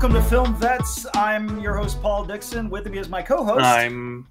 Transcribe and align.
welcome 0.00 0.14
to 0.14 0.28
Film 0.30 0.54
Vets. 0.54 1.06
I'm 1.14 1.58
your 1.58 1.76
host, 1.76 2.00
Paul 2.00 2.24
Dixon. 2.24 2.70
With 2.70 2.88
me 2.88 2.98
is 2.98 3.08
my 3.08 3.20
co 3.20 3.42
host. 3.42 3.64
I'm 3.64 4.28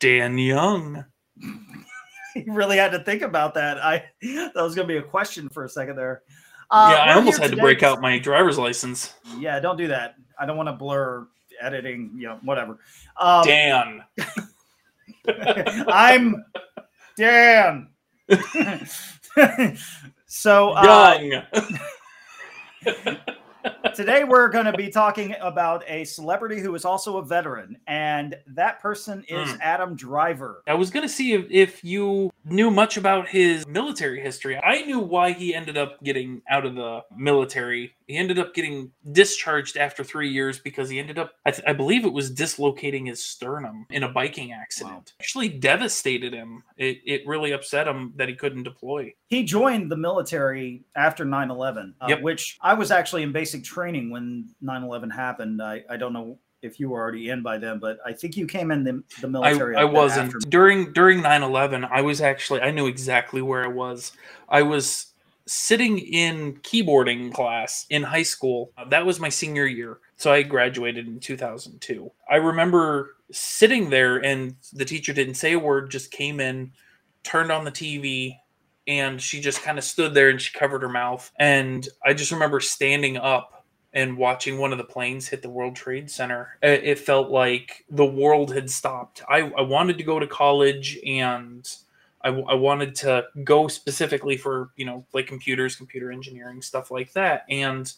Dan 0.00 0.36
Young. 0.36 1.04
you 1.36 2.52
really 2.52 2.78
had 2.78 2.90
to 2.90 2.98
think 2.98 3.22
about 3.22 3.54
that. 3.54 3.78
I 3.78 4.02
that 4.22 4.56
was 4.56 4.74
going 4.74 4.88
to 4.88 4.92
be 4.92 4.98
a 4.98 5.02
question 5.02 5.48
for 5.48 5.62
a 5.62 5.68
second 5.68 5.94
there. 5.94 6.22
Uh, 6.68 6.96
yeah, 6.96 7.12
I 7.12 7.14
almost 7.14 7.40
had 7.40 7.52
to 7.52 7.56
break 7.58 7.84
out 7.84 8.00
my 8.00 8.18
driver's 8.18 8.58
license. 8.58 9.14
Yeah, 9.38 9.60
don't 9.60 9.76
do 9.76 9.86
that. 9.86 10.16
I 10.36 10.46
don't 10.46 10.56
want 10.56 10.68
to 10.68 10.72
blur 10.72 11.28
editing, 11.60 12.10
you 12.16 12.26
know, 12.26 12.40
whatever. 12.42 12.80
Um, 13.20 13.44
Dan. 13.44 14.02
I'm 15.86 16.44
Dan. 17.16 17.88
so 20.26 20.70
uh, 20.72 21.20
young. 22.84 23.28
Today, 23.94 24.24
we're 24.24 24.48
going 24.48 24.64
to 24.64 24.72
be 24.72 24.88
talking 24.88 25.34
about 25.40 25.84
a 25.86 26.04
celebrity 26.04 26.60
who 26.60 26.74
is 26.74 26.84
also 26.84 27.18
a 27.18 27.24
veteran, 27.24 27.76
and 27.86 28.36
that 28.46 28.80
person 28.80 29.24
is 29.28 29.50
mm. 29.50 29.58
Adam 29.60 29.94
Driver. 29.94 30.62
I 30.66 30.74
was 30.74 30.90
going 30.90 31.06
to 31.06 31.12
see 31.12 31.34
if, 31.34 31.46
if 31.50 31.84
you 31.84 32.32
knew 32.44 32.70
much 32.70 32.96
about 32.96 33.28
his 33.28 33.66
military 33.66 34.20
history. 34.20 34.58
I 34.62 34.82
knew 34.82 34.98
why 34.98 35.32
he 35.32 35.54
ended 35.54 35.76
up 35.76 36.02
getting 36.02 36.42
out 36.48 36.64
of 36.64 36.74
the 36.74 37.00
military. 37.16 37.94
He 38.12 38.18
ended 38.18 38.38
up 38.38 38.52
getting 38.52 38.90
discharged 39.10 39.78
after 39.78 40.04
three 40.04 40.28
years 40.28 40.58
because 40.58 40.90
he 40.90 40.98
ended 40.98 41.18
up, 41.18 41.32
I, 41.46 41.50
th- 41.50 41.66
I 41.66 41.72
believe 41.72 42.04
it 42.04 42.12
was 42.12 42.30
dislocating 42.30 43.06
his 43.06 43.24
sternum 43.24 43.86
in 43.88 44.02
a 44.02 44.08
biking 44.10 44.52
accident. 44.52 44.92
Wow. 44.92 45.20
Actually, 45.20 45.48
devastated 45.48 46.34
him. 46.34 46.62
It, 46.76 46.98
it 47.06 47.26
really 47.26 47.52
upset 47.52 47.88
him 47.88 48.12
that 48.16 48.28
he 48.28 48.34
couldn't 48.34 48.64
deploy. 48.64 49.14
He 49.28 49.44
joined 49.44 49.90
the 49.90 49.96
military 49.96 50.84
after 50.94 51.24
9 51.24 51.50
11, 51.50 51.94
uh, 52.02 52.06
yep. 52.10 52.20
which 52.20 52.58
I 52.60 52.74
was 52.74 52.90
actually 52.90 53.22
in 53.22 53.32
basic 53.32 53.64
training 53.64 54.10
when 54.10 54.50
9 54.60 54.82
11 54.82 55.08
happened. 55.08 55.62
I, 55.62 55.82
I 55.88 55.96
don't 55.96 56.12
know 56.12 56.38
if 56.60 56.78
you 56.78 56.90
were 56.90 57.00
already 57.00 57.30
in 57.30 57.42
by 57.42 57.56
then, 57.56 57.78
but 57.78 57.96
I 58.04 58.12
think 58.12 58.36
you 58.36 58.46
came 58.46 58.70
in 58.70 58.84
the, 58.84 59.02
the 59.22 59.28
military. 59.28 59.74
I, 59.74 59.80
I 59.80 59.84
wasn't 59.84 60.26
after. 60.26 60.38
during 60.50 60.92
during 60.92 61.22
9-11. 61.22 61.88
I 61.90 62.02
was 62.02 62.20
actually 62.20 62.60
I 62.60 62.70
knew 62.70 62.86
exactly 62.86 63.40
where 63.42 63.64
I 63.64 63.68
was. 63.68 64.12
I 64.48 64.62
was 64.62 65.11
sitting 65.46 65.98
in 65.98 66.54
keyboarding 66.58 67.32
class 67.32 67.86
in 67.90 68.02
high 68.02 68.22
school. 68.22 68.70
Uh, 68.76 68.84
that 68.88 69.04
was 69.04 69.20
my 69.20 69.28
senior 69.28 69.66
year. 69.66 69.98
So 70.16 70.32
I 70.32 70.42
graduated 70.42 71.06
in 71.06 71.20
2002. 71.20 72.10
I 72.30 72.36
remember 72.36 73.16
sitting 73.30 73.90
there 73.90 74.18
and 74.18 74.54
the 74.72 74.84
teacher 74.84 75.12
didn't 75.12 75.34
say 75.34 75.52
a 75.52 75.58
word, 75.58 75.90
just 75.90 76.10
came 76.10 76.40
in, 76.40 76.72
turned 77.24 77.50
on 77.50 77.64
the 77.64 77.72
TV, 77.72 78.36
and 78.86 79.20
she 79.20 79.40
just 79.40 79.62
kind 79.62 79.78
of 79.78 79.84
stood 79.84 80.14
there 80.14 80.28
and 80.28 80.40
she 80.40 80.56
covered 80.56 80.82
her 80.82 80.88
mouth. 80.88 81.30
And 81.38 81.86
I 82.04 82.14
just 82.14 82.32
remember 82.32 82.60
standing 82.60 83.16
up 83.16 83.64
and 83.92 84.16
watching 84.16 84.58
one 84.58 84.72
of 84.72 84.78
the 84.78 84.84
planes 84.84 85.28
hit 85.28 85.42
the 85.42 85.50
World 85.50 85.76
Trade 85.76 86.10
Center, 86.10 86.56
it 86.62 86.98
felt 86.98 87.30
like 87.30 87.84
the 87.90 88.06
world 88.06 88.54
had 88.54 88.70
stopped. 88.70 89.22
I, 89.28 89.40
I 89.40 89.60
wanted 89.62 89.98
to 89.98 90.04
go 90.04 90.18
to 90.18 90.26
college 90.26 90.98
and 91.06 91.68
I, 92.24 92.28
I 92.28 92.54
wanted 92.54 92.94
to 92.96 93.26
go 93.44 93.68
specifically 93.68 94.36
for, 94.36 94.70
you 94.76 94.84
know, 94.84 95.04
like 95.12 95.26
computers, 95.26 95.76
computer 95.76 96.10
engineering, 96.12 96.62
stuff 96.62 96.90
like 96.90 97.12
that. 97.12 97.44
And 97.48 97.92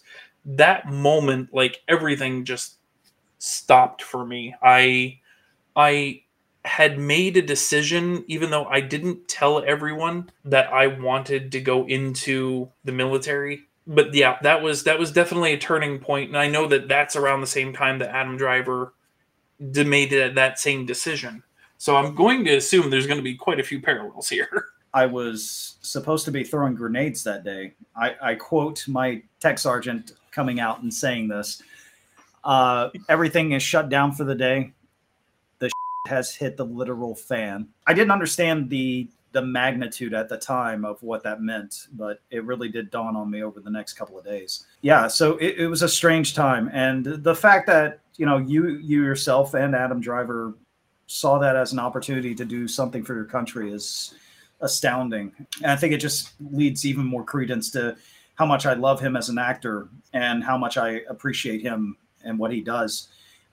that 0.44 0.90
moment, 0.90 1.52
like 1.52 1.82
everything 1.88 2.44
just 2.44 2.76
stopped 3.38 4.02
for 4.02 4.24
me. 4.24 4.54
I, 4.62 5.20
I 5.76 6.22
had 6.64 6.98
made 6.98 7.36
a 7.36 7.42
decision, 7.42 8.24
even 8.26 8.50
though 8.50 8.64
I 8.64 8.80
didn't 8.80 9.28
tell 9.28 9.62
everyone 9.64 10.30
that 10.44 10.72
I 10.72 10.86
wanted 10.86 11.52
to 11.52 11.60
go 11.60 11.86
into 11.86 12.70
the 12.84 12.92
military 12.92 13.66
but 13.86 14.14
yeah, 14.14 14.38
that 14.42 14.62
was 14.62 14.84
that 14.84 14.98
was 14.98 15.12
definitely 15.12 15.52
a 15.52 15.58
turning 15.58 15.98
point, 15.98 16.28
and 16.28 16.38
I 16.38 16.48
know 16.48 16.66
that 16.68 16.88
that's 16.88 17.16
around 17.16 17.40
the 17.40 17.46
same 17.46 17.72
time 17.72 17.98
that 17.98 18.14
Adam 18.14 18.36
Driver 18.36 18.94
made 19.58 20.10
that 20.10 20.58
same 20.58 20.86
decision. 20.86 21.42
So 21.84 21.96
I'm 21.96 22.14
going 22.14 22.46
to 22.46 22.56
assume 22.56 22.88
there's 22.88 23.06
going 23.06 23.18
to 23.18 23.22
be 23.22 23.34
quite 23.34 23.60
a 23.60 23.62
few 23.62 23.78
parallels 23.78 24.30
here. 24.30 24.68
I 24.94 25.04
was 25.04 25.76
supposed 25.82 26.24
to 26.24 26.30
be 26.30 26.42
throwing 26.42 26.74
grenades 26.74 27.22
that 27.24 27.44
day. 27.44 27.74
I, 27.94 28.14
I 28.22 28.34
quote 28.36 28.88
my 28.88 29.22
tech 29.38 29.58
sergeant 29.58 30.12
coming 30.30 30.60
out 30.60 30.80
and 30.80 30.92
saying 30.92 31.28
this. 31.28 31.62
Uh, 32.42 32.88
everything 33.10 33.52
is 33.52 33.62
shut 33.62 33.90
down 33.90 34.12
for 34.12 34.24
the 34.24 34.34
day. 34.34 34.72
The 35.58 35.70
has 36.08 36.34
hit 36.34 36.56
the 36.56 36.64
literal 36.64 37.14
fan. 37.14 37.68
I 37.86 37.92
didn't 37.92 38.12
understand 38.12 38.70
the 38.70 39.10
the 39.32 39.42
magnitude 39.42 40.14
at 40.14 40.30
the 40.30 40.38
time 40.38 40.86
of 40.86 41.02
what 41.02 41.22
that 41.24 41.42
meant, 41.42 41.88
but 41.92 42.20
it 42.30 42.44
really 42.46 42.70
did 42.70 42.90
dawn 42.90 43.14
on 43.14 43.30
me 43.30 43.42
over 43.42 43.60
the 43.60 43.68
next 43.68 43.92
couple 43.92 44.18
of 44.18 44.24
days. 44.24 44.64
Yeah, 44.80 45.06
so 45.06 45.36
it, 45.36 45.56
it 45.58 45.66
was 45.66 45.82
a 45.82 45.88
strange 45.88 46.34
time, 46.34 46.70
and 46.72 47.04
the 47.04 47.34
fact 47.34 47.66
that 47.66 47.98
you 48.16 48.24
know 48.24 48.38
you 48.38 48.68
you 48.68 49.02
yourself 49.02 49.52
and 49.52 49.74
Adam 49.74 50.00
Driver 50.00 50.54
saw 51.06 51.38
that 51.38 51.56
as 51.56 51.72
an 51.72 51.78
opportunity 51.78 52.34
to 52.34 52.44
do 52.44 52.66
something 52.66 53.04
for 53.04 53.14
your 53.14 53.24
country 53.24 53.72
is 53.72 54.14
astounding. 54.60 55.32
And 55.62 55.70
I 55.70 55.76
think 55.76 55.92
it 55.92 55.98
just 55.98 56.32
leads 56.50 56.86
even 56.86 57.04
more 57.04 57.24
credence 57.24 57.70
to 57.72 57.96
how 58.36 58.46
much 58.46 58.66
I 58.66 58.74
love 58.74 59.00
him 59.00 59.16
as 59.16 59.28
an 59.28 59.38
actor 59.38 59.88
and 60.12 60.42
how 60.42 60.58
much 60.58 60.76
I 60.76 61.02
appreciate 61.08 61.62
him 61.62 61.96
and 62.24 62.38
what 62.38 62.52
he 62.52 62.60
does 62.60 63.08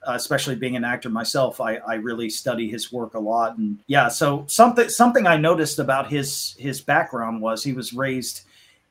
uh, 0.06 0.12
especially 0.14 0.56
being 0.56 0.76
an 0.76 0.84
actor 0.84 1.08
myself, 1.08 1.60
I, 1.60 1.76
I 1.76 1.94
really 1.94 2.28
study 2.28 2.68
his 2.68 2.92
work 2.92 3.14
a 3.14 3.20
lot. 3.20 3.56
And 3.58 3.78
yeah, 3.86 4.08
so 4.08 4.44
something 4.48 4.88
something 4.88 5.26
I 5.26 5.36
noticed 5.36 5.78
about 5.78 6.10
his 6.10 6.56
his 6.58 6.80
background 6.80 7.40
was 7.40 7.62
he 7.62 7.72
was 7.72 7.92
raised 7.92 8.42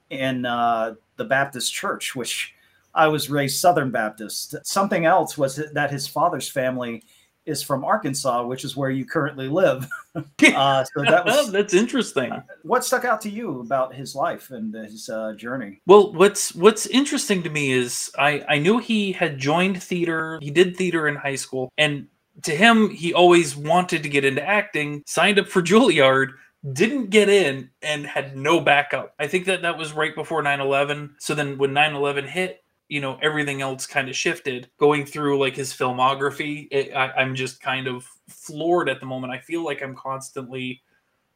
in 0.09 0.45
uh, 0.45 0.95
the 1.17 1.25
Baptist 1.25 1.73
church, 1.73 2.15
which 2.15 2.53
I 2.93 3.07
was 3.07 3.29
raised 3.29 3.59
Southern 3.59 3.91
Baptist. 3.91 4.55
Something 4.63 5.05
else 5.05 5.37
was 5.37 5.61
that 5.73 5.91
his 5.91 6.07
father's 6.07 6.49
family 6.49 7.03
is 7.45 7.63
from 7.63 7.83
Arkansas, 7.83 8.45
which 8.45 8.63
is 8.63 8.75
where 8.75 8.89
you 8.89 9.05
currently 9.05 9.47
live. 9.47 9.87
uh, 10.15 10.83
so 10.83 11.03
that 11.03 11.25
was 11.25 11.51
that's 11.51 11.73
interesting. 11.73 12.31
What 12.63 12.83
stuck 12.83 13.05
out 13.05 13.21
to 13.21 13.29
you 13.29 13.61
about 13.61 13.95
his 13.95 14.15
life 14.15 14.51
and 14.51 14.73
his 14.73 15.09
uh, 15.09 15.33
journey? 15.33 15.81
Well, 15.85 16.11
what's 16.13 16.53
what's 16.53 16.85
interesting 16.87 17.43
to 17.43 17.49
me 17.49 17.71
is 17.71 18.11
I 18.17 18.43
I 18.49 18.57
knew 18.59 18.77
he 18.79 19.13
had 19.13 19.37
joined 19.37 19.81
theater. 19.81 20.39
He 20.41 20.51
did 20.51 20.75
theater 20.75 21.07
in 21.07 21.15
high 21.15 21.35
school, 21.35 21.71
and 21.77 22.07
to 22.43 22.55
him, 22.55 22.89
he 22.89 23.13
always 23.13 23.55
wanted 23.55 24.03
to 24.03 24.09
get 24.09 24.25
into 24.25 24.45
acting. 24.45 25.03
Signed 25.05 25.39
up 25.39 25.47
for 25.47 25.61
Juilliard. 25.61 26.29
Didn't 26.73 27.09
get 27.09 27.27
in 27.27 27.71
and 27.81 28.05
had 28.05 28.37
no 28.37 28.61
backup. 28.61 29.15
I 29.17 29.25
think 29.27 29.45
that 29.45 29.63
that 29.63 29.79
was 29.79 29.93
right 29.93 30.13
before 30.13 30.43
9 30.43 30.59
11. 30.59 31.15
So 31.17 31.33
then 31.33 31.57
when 31.57 31.73
9 31.73 31.95
11 31.95 32.27
hit, 32.27 32.63
you 32.91 32.99
know 32.99 33.17
everything 33.21 33.61
else 33.61 33.87
kind 33.87 34.09
of 34.09 34.15
shifted. 34.15 34.69
Going 34.77 35.05
through 35.05 35.39
like 35.39 35.55
his 35.55 35.73
filmography 35.73 36.67
it, 36.71 36.93
I, 36.93 37.11
i'm 37.11 37.35
just 37.35 37.61
kind 37.61 37.87
of 37.87 38.05
floored 38.27 38.89
at 38.89 38.99
the 38.99 39.05
moment. 39.05 39.33
I 39.33 39.39
feel 39.39 39.63
like 39.63 39.81
i'm 39.81 39.95
constantly 39.95 40.81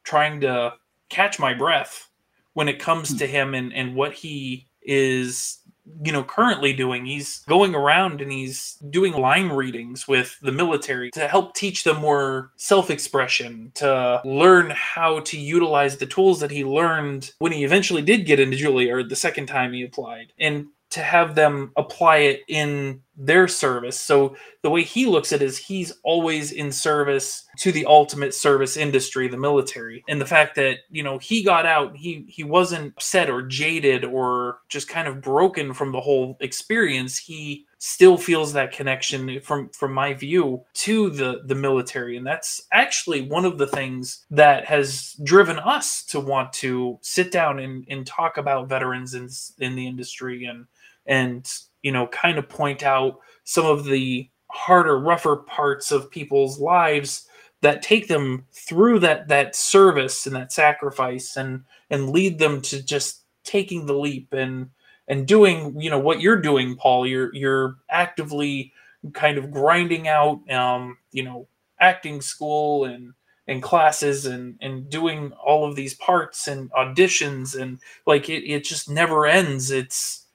trying 0.04 0.40
to 0.42 0.74
catch 1.08 1.38
my 1.38 1.54
breath 1.54 2.10
when 2.52 2.68
it 2.68 2.78
comes 2.78 3.10
hmm. 3.10 3.16
to 3.18 3.26
him 3.26 3.54
and, 3.54 3.72
and 3.72 3.94
what 3.94 4.12
he 4.12 4.68
is 4.82 5.58
you 6.04 6.12
know 6.12 6.22
currently 6.22 6.74
doing. 6.74 7.06
He's 7.06 7.38
going 7.48 7.74
around 7.74 8.20
and 8.20 8.30
he's 8.30 8.74
doing 8.90 9.14
line 9.14 9.48
readings 9.48 10.06
with 10.06 10.38
the 10.42 10.52
military 10.52 11.10
to 11.12 11.26
help 11.26 11.54
teach 11.54 11.84
them 11.84 12.02
more 12.02 12.50
self-expression 12.56 13.72
to 13.76 14.20
learn 14.24 14.72
how 14.74 15.20
to 15.20 15.38
utilize 15.38 15.96
the 15.96 16.06
tools 16.06 16.40
that 16.40 16.50
he 16.50 16.64
learned 16.64 17.32
when 17.38 17.52
he 17.52 17.64
eventually 17.64 18.02
did 18.02 18.26
get 18.26 18.40
into 18.40 18.56
juilliard 18.58 19.08
the 19.08 19.16
second 19.16 19.46
time 19.46 19.72
he 19.72 19.84
applied. 19.84 20.32
And 20.38 20.66
to 20.96 21.02
have 21.02 21.34
them 21.34 21.72
apply 21.76 22.16
it 22.16 22.40
in 22.48 23.02
their 23.18 23.46
service. 23.46 24.00
So 24.00 24.34
the 24.62 24.70
way 24.70 24.82
he 24.82 25.04
looks 25.04 25.30
at 25.30 25.42
it 25.42 25.44
is 25.44 25.58
he's 25.58 25.92
always 26.04 26.52
in 26.52 26.72
service 26.72 27.46
to 27.58 27.70
the 27.70 27.84
ultimate 27.84 28.32
service 28.32 28.78
industry, 28.78 29.28
the 29.28 29.36
military. 29.36 30.02
And 30.08 30.18
the 30.18 30.26
fact 30.26 30.54
that, 30.56 30.78
you 30.90 31.02
know, 31.02 31.18
he 31.18 31.42
got 31.42 31.66
out, 31.66 31.94
he 31.94 32.24
he 32.28 32.44
wasn't 32.44 32.94
upset 32.94 33.28
or 33.28 33.42
jaded 33.42 34.06
or 34.06 34.60
just 34.70 34.88
kind 34.88 35.06
of 35.06 35.20
broken 35.20 35.74
from 35.74 35.92
the 35.92 36.00
whole 36.00 36.38
experience. 36.40 37.18
He 37.18 37.66
still 37.78 38.16
feels 38.16 38.54
that 38.54 38.72
connection 38.72 39.38
from 39.40 39.68
from 39.68 39.92
my 39.92 40.14
view 40.14 40.64
to 40.72 41.10
the 41.10 41.42
the 41.44 41.54
military 41.54 42.16
and 42.16 42.26
that's 42.26 42.62
actually 42.72 43.20
one 43.20 43.44
of 43.44 43.58
the 43.58 43.66
things 43.66 44.24
that 44.30 44.64
has 44.64 45.14
driven 45.22 45.58
us 45.58 46.02
to 46.02 46.18
want 46.18 46.50
to 46.54 46.98
sit 47.02 47.30
down 47.30 47.58
and, 47.58 47.84
and 47.90 48.06
talk 48.06 48.38
about 48.38 48.68
veterans 48.68 49.12
in, 49.12 49.28
in 49.58 49.76
the 49.76 49.86
industry 49.86 50.46
and 50.46 50.66
and 51.06 51.52
you 51.82 51.92
know 51.92 52.06
kind 52.08 52.38
of 52.38 52.48
point 52.48 52.82
out 52.82 53.20
some 53.44 53.66
of 53.66 53.84
the 53.84 54.28
harder 54.48 54.98
rougher 54.98 55.36
parts 55.36 55.92
of 55.92 56.10
people's 56.10 56.58
lives 56.58 57.28
that 57.62 57.82
take 57.82 58.08
them 58.08 58.44
through 58.52 58.98
that 59.00 59.28
that 59.28 59.56
service 59.56 60.26
and 60.26 60.36
that 60.36 60.52
sacrifice 60.52 61.36
and 61.36 61.62
and 61.90 62.10
lead 62.10 62.38
them 62.38 62.60
to 62.60 62.82
just 62.82 63.24
taking 63.44 63.86
the 63.86 63.94
leap 63.94 64.32
and 64.32 64.70
and 65.08 65.26
doing 65.26 65.78
you 65.80 65.90
know 65.90 65.98
what 65.98 66.20
you're 66.20 66.40
doing 66.40 66.76
paul. 66.76 67.06
You're 67.06 67.34
you're 67.34 67.76
actively 67.90 68.72
kind 69.12 69.38
of 69.38 69.50
grinding 69.50 70.08
out 70.08 70.40
um 70.50 70.98
you 71.12 71.22
know 71.22 71.46
acting 71.80 72.20
school 72.20 72.84
and 72.84 73.12
and 73.48 73.62
classes 73.62 74.26
and 74.26 74.56
and 74.60 74.90
doing 74.90 75.32
all 75.32 75.68
of 75.68 75.76
these 75.76 75.94
parts 75.94 76.48
and 76.48 76.70
auditions 76.72 77.60
and 77.60 77.78
like 78.06 78.28
it, 78.28 78.44
it 78.44 78.64
just 78.64 78.90
never 78.90 79.26
ends. 79.26 79.70
It's 79.70 80.25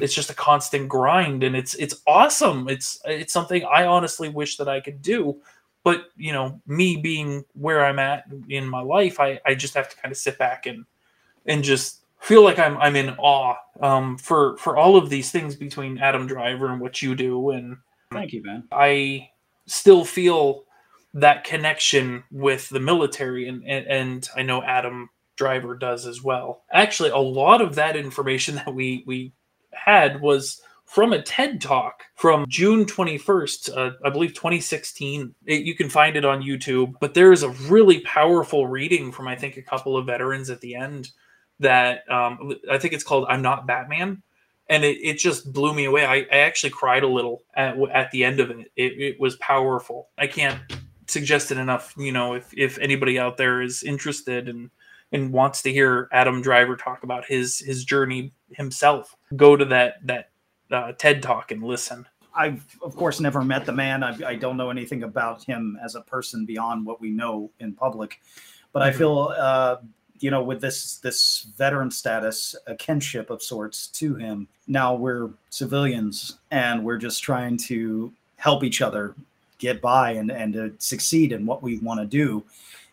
it's 0.00 0.14
just 0.14 0.30
a 0.30 0.34
constant 0.34 0.88
grind 0.88 1.42
and 1.42 1.56
it's 1.56 1.74
it's 1.74 2.02
awesome 2.06 2.68
it's 2.68 3.00
it's 3.04 3.32
something 3.32 3.64
i 3.64 3.86
honestly 3.86 4.28
wish 4.28 4.56
that 4.56 4.68
i 4.68 4.80
could 4.80 5.02
do 5.02 5.40
but 5.82 6.06
you 6.16 6.32
know 6.32 6.60
me 6.66 6.96
being 6.96 7.44
where 7.54 7.84
i'm 7.84 7.98
at 7.98 8.24
in 8.48 8.66
my 8.66 8.80
life 8.80 9.18
i 9.18 9.40
i 9.46 9.54
just 9.54 9.74
have 9.74 9.88
to 9.88 9.96
kind 9.96 10.12
of 10.12 10.18
sit 10.18 10.38
back 10.38 10.66
and 10.66 10.84
and 11.46 11.64
just 11.64 12.04
feel 12.20 12.44
like 12.44 12.58
i'm 12.58 12.76
i'm 12.78 12.96
in 12.96 13.10
awe 13.18 13.56
um 13.80 14.16
for 14.18 14.56
for 14.58 14.76
all 14.76 14.96
of 14.96 15.10
these 15.10 15.30
things 15.30 15.56
between 15.56 15.98
adam 15.98 16.26
driver 16.26 16.68
and 16.68 16.80
what 16.80 17.02
you 17.02 17.14
do 17.14 17.50
and 17.50 17.76
Thank 18.12 18.32
you, 18.32 18.42
man. 18.42 18.64
i 18.70 19.30
still 19.66 20.04
feel 20.04 20.64
that 21.14 21.44
connection 21.44 22.22
with 22.30 22.68
the 22.68 22.80
military 22.80 23.48
and 23.48 23.64
and, 23.64 23.86
and 23.86 24.28
i 24.36 24.42
know 24.42 24.62
adam 24.62 25.08
driver 25.36 25.74
does 25.74 26.06
as 26.06 26.22
well 26.22 26.64
actually 26.70 27.08
a 27.08 27.16
lot 27.16 27.62
of 27.62 27.74
that 27.76 27.96
information 27.96 28.54
that 28.66 28.74
we 28.74 29.02
we 29.06 29.32
had 29.72 30.20
was 30.20 30.60
from 30.90 31.12
a 31.12 31.22
TED 31.22 31.60
talk 31.60 32.02
from 32.16 32.46
June 32.48 32.84
21st, 32.84 33.76
uh, 33.76 33.92
I 34.04 34.10
believe 34.10 34.34
2016. 34.34 35.32
It, 35.46 35.62
you 35.62 35.76
can 35.76 35.88
find 35.88 36.16
it 36.16 36.24
on 36.24 36.42
YouTube, 36.42 36.94
but 37.00 37.14
there 37.14 37.30
is 37.30 37.44
a 37.44 37.50
really 37.68 38.00
powerful 38.00 38.66
reading 38.66 39.12
from, 39.12 39.28
I 39.28 39.36
think, 39.36 39.56
a 39.56 39.62
couple 39.62 39.96
of 39.96 40.06
veterans 40.06 40.50
at 40.50 40.60
the 40.60 40.74
end 40.74 41.12
that 41.60 42.10
um, 42.10 42.56
I 42.68 42.76
think 42.78 42.92
it's 42.92 43.04
called 43.04 43.26
I'm 43.28 43.40
Not 43.40 43.68
Batman. 43.68 44.20
And 44.68 44.84
it, 44.84 44.98
it 45.00 45.18
just 45.18 45.52
blew 45.52 45.74
me 45.74 45.84
away. 45.84 46.04
I, 46.04 46.26
I 46.32 46.38
actually 46.38 46.70
cried 46.70 47.04
a 47.04 47.08
little 47.08 47.42
at, 47.54 47.76
at 47.92 48.10
the 48.10 48.24
end 48.24 48.40
of 48.40 48.50
it. 48.50 48.58
it. 48.74 48.92
It 49.00 49.20
was 49.20 49.36
powerful. 49.36 50.08
I 50.18 50.26
can't 50.26 50.58
suggest 51.06 51.52
it 51.52 51.58
enough. 51.58 51.94
You 51.96 52.10
know, 52.10 52.34
if, 52.34 52.52
if 52.56 52.78
anybody 52.78 53.16
out 53.16 53.36
there 53.36 53.62
is 53.62 53.84
interested 53.84 54.48
and 54.48 54.70
and 55.12 55.32
wants 55.32 55.62
to 55.62 55.72
hear 55.72 56.08
Adam 56.12 56.40
Driver 56.42 56.76
talk 56.76 57.02
about 57.02 57.24
his 57.24 57.58
his 57.58 57.84
journey 57.84 58.32
himself, 58.52 59.16
go 59.36 59.56
to 59.56 59.64
that 59.66 60.06
that 60.06 60.30
uh, 60.70 60.92
TED 60.92 61.22
talk 61.22 61.50
and 61.50 61.62
listen. 61.62 62.06
I've 62.34 62.64
of 62.82 62.94
course 62.94 63.20
never 63.20 63.42
met 63.42 63.66
the 63.66 63.72
man. 63.72 64.04
I, 64.04 64.16
I, 64.24 64.34
don't 64.36 64.56
know 64.56 64.70
anything 64.70 65.02
about 65.02 65.42
him 65.42 65.76
as 65.82 65.96
a 65.96 66.00
person 66.00 66.46
beyond 66.46 66.86
what 66.86 67.00
we 67.00 67.10
know 67.10 67.50
in 67.58 67.74
public, 67.74 68.20
but 68.72 68.80
mm-hmm. 68.80 68.88
I 68.88 68.92
feel 68.92 69.34
uh, 69.36 69.76
you 70.20 70.30
know 70.30 70.42
with 70.42 70.60
this 70.60 70.98
this 70.98 71.48
veteran 71.56 71.90
status, 71.90 72.54
a 72.66 72.76
kinship 72.76 73.30
of 73.30 73.42
sorts 73.42 73.88
to 73.88 74.14
him. 74.14 74.46
Now 74.68 74.94
we're 74.94 75.30
civilians 75.50 76.38
and 76.50 76.84
we're 76.84 76.98
just 76.98 77.22
trying 77.22 77.56
to 77.58 78.12
help 78.36 78.62
each 78.62 78.80
other 78.80 79.14
get 79.58 79.80
by 79.80 80.12
and 80.12 80.30
and 80.30 80.52
to 80.52 80.72
succeed 80.78 81.32
in 81.32 81.46
what 81.46 81.62
we 81.62 81.78
want 81.78 82.00
to 82.00 82.06
do. 82.06 82.44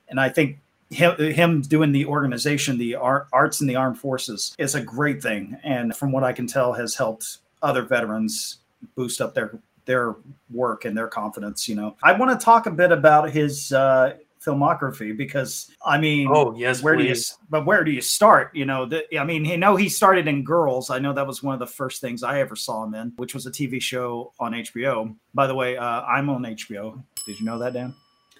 And 0.09 0.19
I 0.19 0.29
think 0.29 0.57
him, 0.89 1.17
him 1.19 1.61
doing 1.61 1.91
the 1.91 2.05
organization, 2.05 2.77
the 2.77 2.95
art, 2.95 3.27
arts 3.33 3.61
and 3.61 3.69
the 3.69 3.75
armed 3.75 3.99
forces 3.99 4.55
is 4.57 4.75
a 4.75 4.81
great 4.81 5.21
thing. 5.21 5.57
And 5.63 5.95
from 5.95 6.11
what 6.11 6.23
I 6.23 6.33
can 6.33 6.47
tell, 6.47 6.73
has 6.73 6.95
helped 6.95 7.39
other 7.61 7.81
veterans 7.81 8.59
boost 8.95 9.21
up 9.21 9.33
their 9.33 9.59
their 9.85 10.15
work 10.51 10.85
and 10.85 10.97
their 10.97 11.07
confidence. 11.07 11.67
You 11.67 11.75
know, 11.75 11.95
I 12.03 12.13
want 12.13 12.37
to 12.37 12.43
talk 12.43 12.65
a 12.65 12.71
bit 12.71 12.91
about 12.91 13.31
his 13.31 13.71
uh, 13.71 14.13
filmography 14.45 15.15
because 15.15 15.71
I 15.85 15.97
mean, 15.97 16.29
oh 16.31 16.55
yes, 16.55 16.83
where 16.83 16.95
please. 16.95 17.29
do 17.29 17.33
you? 17.33 17.47
But 17.49 17.65
where 17.65 17.83
do 17.83 17.91
you 17.91 18.01
start? 18.01 18.55
You 18.55 18.65
know, 18.65 18.85
the, 18.85 19.19
I 19.19 19.23
mean, 19.23 19.45
you 19.45 19.57
know, 19.57 19.75
he 19.75 19.89
started 19.89 20.27
in 20.27 20.43
Girls. 20.43 20.89
I 20.89 20.99
know 20.99 21.13
that 21.13 21.25
was 21.25 21.41
one 21.41 21.53
of 21.53 21.59
the 21.59 21.67
first 21.67 22.01
things 22.01 22.23
I 22.23 22.39
ever 22.39 22.55
saw 22.55 22.83
him 22.83 22.93
in, 22.93 23.13
which 23.17 23.33
was 23.33 23.45
a 23.45 23.51
TV 23.51 23.81
show 23.81 24.33
on 24.39 24.53
HBO. 24.53 25.15
By 25.33 25.47
the 25.47 25.55
way, 25.55 25.77
uh, 25.77 26.01
I'm 26.01 26.29
on 26.29 26.43
HBO. 26.43 27.01
Did 27.25 27.39
you 27.39 27.45
know 27.45 27.57
that, 27.59 27.73
Dan? 27.73 27.95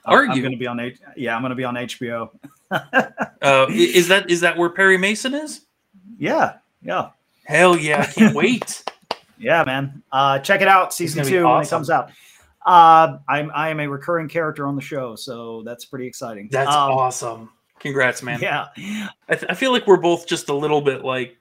Are 0.08 0.26
I'm 0.26 0.36
you 0.36 0.42
going 0.42 0.54
to 0.54 0.58
be 0.58 0.68
on? 0.68 0.80
H- 0.80 1.00
yeah, 1.16 1.36
I'm 1.36 1.42
going 1.42 1.50
to 1.52 1.56
be 1.56 1.64
on 1.64 1.76
HBO. 1.76 2.30
uh, 2.72 3.68
is 3.70 4.08
that 4.08 4.30
is 4.30 4.42
that 4.42 4.58
where 4.58 4.70
Perry 4.70 4.98
Mason 4.98 5.34
is? 5.34 5.62
Yeah, 6.18 6.58
yeah. 6.82 7.10
Hell 7.46 7.78
yeah! 7.78 8.02
I 8.02 8.06
can't 8.06 8.36
wait. 8.36 8.84
Yeah, 9.38 9.64
man. 9.64 10.02
Uh, 10.12 10.40
check 10.40 10.62
it 10.62 10.68
out, 10.68 10.94
season 10.94 11.26
two 11.26 11.44
awesome. 11.44 11.54
when 11.54 11.64
it 11.64 11.70
comes 11.70 11.90
out. 11.90 12.12
Uh, 12.66 13.20
I'm 13.30 13.52
I 13.54 13.70
am 13.70 13.80
a 13.80 13.88
recurring 13.88 14.28
character 14.28 14.66
on 14.68 14.76
the 14.76 14.82
show, 14.82 15.16
so 15.16 15.64
that's 15.64 15.86
pretty 15.86 16.08
exciting. 16.08 16.50
That's 16.52 16.70
um, 16.70 16.92
awesome. 16.92 17.50
Congrats, 17.80 18.24
man. 18.24 18.40
Yeah, 18.42 18.68
I, 19.30 19.36
th- 19.36 19.46
I 19.50 19.54
feel 19.54 19.72
like 19.72 19.86
we're 19.88 19.98
both 19.98 20.28
just 20.28 20.50
a 20.50 20.54
little 20.54 20.82
bit 20.82 21.06
like 21.06 21.38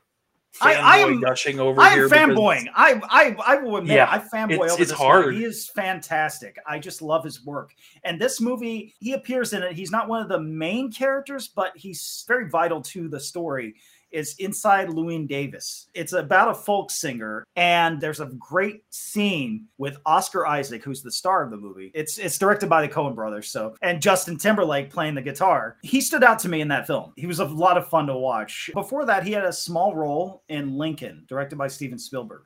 I, 0.60 0.74
I 0.74 0.96
am 0.98 1.20
gushing 1.20 1.60
over 1.60 1.80
I'm 1.80 1.92
here. 1.92 2.08
fanboying. 2.08 2.66
I, 2.74 3.00
I 3.10 3.36
I 3.46 3.56
will 3.56 3.76
admit, 3.76 3.96
Yeah, 3.96 4.08
I 4.10 4.18
fanboy 4.18 4.52
it's- 4.54 4.72
over 4.72 4.82
it's 4.82 4.90
this 4.90 4.98
hard. 4.98 5.24
Guy. 5.34 5.38
He 5.38 5.44
is 5.44 5.68
fantastic. 5.68 6.56
I 6.66 6.78
just 6.78 7.02
love 7.02 7.24
his 7.24 7.44
work. 7.44 7.72
And 8.04 8.20
this 8.20 8.40
movie, 8.40 8.94
he 9.00 9.12
appears 9.12 9.52
in 9.52 9.62
it. 9.62 9.72
He's 9.72 9.90
not 9.90 10.08
one 10.08 10.22
of 10.22 10.28
the 10.28 10.40
main 10.40 10.90
characters, 10.92 11.48
but 11.48 11.72
he's 11.76 12.24
very 12.26 12.48
vital 12.48 12.80
to 12.82 13.08
the 13.08 13.20
story. 13.20 13.74
Is 14.10 14.34
inside 14.38 14.88
Llewyn 14.88 15.26
Davis. 15.26 15.88
It's 15.94 16.12
about 16.12 16.48
a 16.48 16.54
folk 16.54 16.90
singer, 16.90 17.44
and 17.56 18.00
there's 18.00 18.20
a 18.20 18.26
great 18.38 18.84
scene 18.90 19.66
with 19.78 19.98
Oscar 20.06 20.46
Isaac, 20.46 20.82
who's 20.82 21.02
the 21.02 21.10
star 21.10 21.44
of 21.44 21.50
the 21.50 21.56
movie. 21.56 21.90
It's 21.94 22.18
it's 22.18 22.38
directed 22.38 22.68
by 22.68 22.82
the 22.82 22.92
Coen 22.92 23.14
brothers, 23.14 23.48
so 23.48 23.74
and 23.82 24.00
Justin 24.00 24.38
Timberlake 24.38 24.90
playing 24.90 25.14
the 25.14 25.22
guitar. 25.22 25.76
He 25.82 26.00
stood 26.00 26.24
out 26.24 26.38
to 26.40 26.48
me 26.48 26.60
in 26.60 26.68
that 26.68 26.86
film. 26.86 27.12
He 27.16 27.26
was 27.26 27.40
a 27.40 27.44
lot 27.44 27.76
of 27.76 27.88
fun 27.88 28.06
to 28.06 28.16
watch. 28.16 28.70
Before 28.74 29.04
that, 29.04 29.24
he 29.24 29.32
had 29.32 29.44
a 29.44 29.52
small 29.52 29.94
role 29.94 30.42
in 30.48 30.76
Lincoln, 30.76 31.24
directed 31.28 31.56
by 31.56 31.68
Steven 31.68 31.98
Spielberg. 31.98 32.42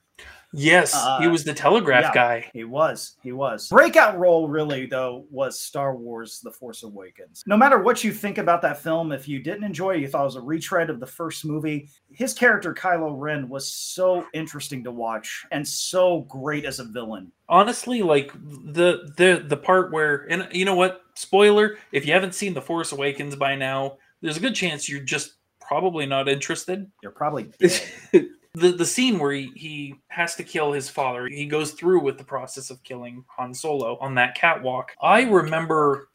Yes, 0.53 0.93
he 1.21 1.27
Uh, 1.27 1.31
was 1.31 1.45
the 1.45 1.55
telegraph 1.55 2.05
yeah. 2.05 2.13
guy. 2.15 2.51
He 2.53 2.65
was. 2.65 3.17
He 3.23 3.33
was. 3.33 3.69
Breakout 3.69 4.19
role, 4.19 4.49
really, 4.49 4.87
though, 4.87 5.25
was 5.31 5.61
Star 5.61 5.95
Wars 5.95 6.41
The 6.43 6.51
Force 6.51 6.83
Awakens. 6.83 7.43
No 7.47 7.57
matter 7.57 7.79
what 7.79 8.03
you 8.03 8.13
think 8.13 8.39
about 8.39 8.61
that 8.63 8.83
film, 8.83 9.13
if 9.13 9.29
you 9.29 9.39
didn't 9.39 9.65
enjoy 9.65 9.95
it, 9.95 10.01
you 10.01 10.09
thought 10.09 10.23
it 10.23 10.25
was 10.25 10.37
a 10.37 10.41
retread 10.41 10.91
of 10.91 10.99
the 10.99 11.07
first 11.07 11.45
movie, 11.45 11.89
his 12.11 12.33
character, 12.35 12.75
Kylo 12.75 13.15
Ren, 13.17 13.49
was 13.49 13.73
so 13.73 14.27
interesting 14.35 14.83
to 14.85 14.91
watch 14.91 15.47
and 15.53 15.67
so 15.67 16.23
great 16.23 16.65
as 16.65 16.81
a 16.81 16.85
villain. 16.85 17.31
Honestly, 17.49 18.03
like 18.03 18.33
the 18.33 19.13
the 19.17 19.45
the 19.47 19.57
part 19.57 19.93
where 19.93 20.27
and 20.31 20.49
you 20.53 20.65
know 20.65 20.75
what? 20.77 21.03
Spoiler: 21.15 21.77
if 21.93 22.07
you 22.07 22.13
haven't 22.13 22.35
seen 22.35 22.55
The 22.55 22.63
Force 22.63 22.93
Awakens 22.93 23.35
by 23.37 23.57
now, 23.57 23.99
there's 24.21 24.37
a 24.37 24.41
good 24.41 24.55
chance 24.55 24.89
you're 24.89 25.01
just 25.01 25.35
probably 25.61 26.07
not 26.07 26.29
interested. 26.29 26.91
You're 27.03 27.13
probably 27.13 27.45
dead. 27.59 28.29
The 28.55 28.73
the 28.73 28.85
scene 28.85 29.19
where 29.19 29.33
he, 29.33 29.51
he 29.55 29.95
has 30.09 30.35
to 30.35 30.43
kill 30.43 30.73
his 30.73 30.89
father 30.89 31.29
he 31.29 31.47
goes 31.47 31.73
through 31.73 32.01
with 32.01 32.19
the 32.19 32.25
process 32.25 32.71
of 32.71 32.83
killing 32.83 33.25
han 33.29 33.55
solo 33.55 33.97
on 34.01 34.15
that 34.15 34.35
catwalk 34.35 34.93
i 35.03 35.23
remember 35.23 36.09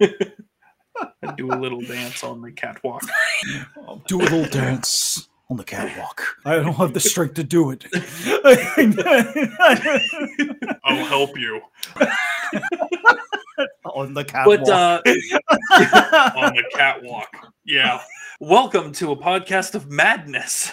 I 0.00 1.30
do 1.36 1.50
a 1.52 1.56
little 1.56 1.80
dance 1.80 2.22
on 2.22 2.42
the 2.42 2.52
catwalk 2.52 3.02
do 4.06 4.20
a 4.20 4.22
little 4.22 4.44
dance 4.44 5.28
on 5.50 5.56
the 5.56 5.64
catwalk. 5.64 6.22
I 6.44 6.56
don't 6.56 6.74
have 6.74 6.92
the 6.92 7.00
strength 7.00 7.34
to 7.34 7.44
do 7.44 7.70
it. 7.70 7.86
i'll 10.84 11.04
help 11.06 11.38
you 11.38 11.60
on 13.94 14.14
the 14.14 14.24
catwalk. 14.24 14.60
but 14.60 14.68
uh 14.68 15.00
on 16.36 16.54
the 16.54 16.64
catwalk 16.74 17.28
yeah 17.64 18.00
welcome 18.40 18.92
to 18.92 19.12
a 19.12 19.16
podcast 19.16 19.74
of 19.74 19.90
madness. 19.90 20.72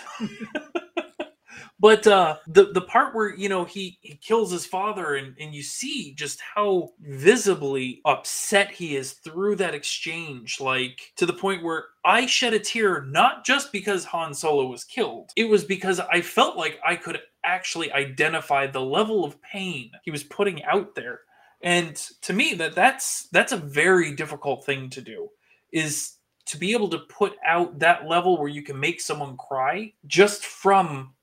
But 1.78 2.08
uh 2.08 2.38
the 2.48 2.72
the 2.72 2.82
part 2.82 3.14
where 3.14 3.36
you 3.36 3.50
know 3.50 3.66
he 3.66 4.00
he 4.02 4.16
kills 4.16 4.50
his 4.50 4.66
father 4.66 5.16
and 5.16 5.36
and 5.40 5.54
you 5.54 5.62
see 5.62 6.14
just 6.16 6.40
how 6.56 6.94
visibly 7.02 8.02
upset 8.06 8.72
he 8.72 8.96
is 8.96 9.12
through 9.12 9.58
that 9.58 9.76
exchange 9.76 10.62
like 10.62 11.12
to 11.18 11.26
the 11.26 11.34
point 11.34 11.64
where 11.64 11.84
i 12.06 12.26
shed 12.26 12.54
a 12.54 12.60
tear 12.60 13.04
not 13.04 13.46
just 13.46 13.74
because 13.74 14.06
han 14.06 14.34
solo 14.34 14.68
was 14.68 14.86
killed 14.86 15.32
it 15.36 15.50
was 15.50 15.66
because 15.66 16.00
i 16.00 16.22
felt 16.22 16.56
like 16.56 16.80
i 16.84 16.96
could 16.96 17.20
actually 17.46 17.92
identify 17.94 18.68
the 18.68 18.82
level 18.82 19.24
of 19.24 19.42
pain 19.42 19.92
he 20.04 20.12
was 20.12 20.24
putting 20.24 20.64
out 20.66 20.96
there. 20.96 21.22
And 21.62 21.96
to 22.22 22.34
me 22.34 22.54
that 22.56 22.76
that's 22.76 23.28
that's 23.30 23.52
a 23.52 23.58
very 23.58 24.16
difficult 24.16 24.66
thing 24.66 24.90
to 24.92 25.02
do 25.02 25.30
is 25.72 26.15
to 26.46 26.58
be 26.58 26.72
able 26.74 26.90
to 26.90 27.00
put 27.00 27.36
out 27.46 27.80
that 27.80 28.08
level 28.08 28.38
where 28.38 28.48
you 28.48 28.62
can 28.62 28.80
make 28.80 29.02
someone 29.02 29.36
cry 29.38 29.92
just 30.08 30.46
from 30.46 31.14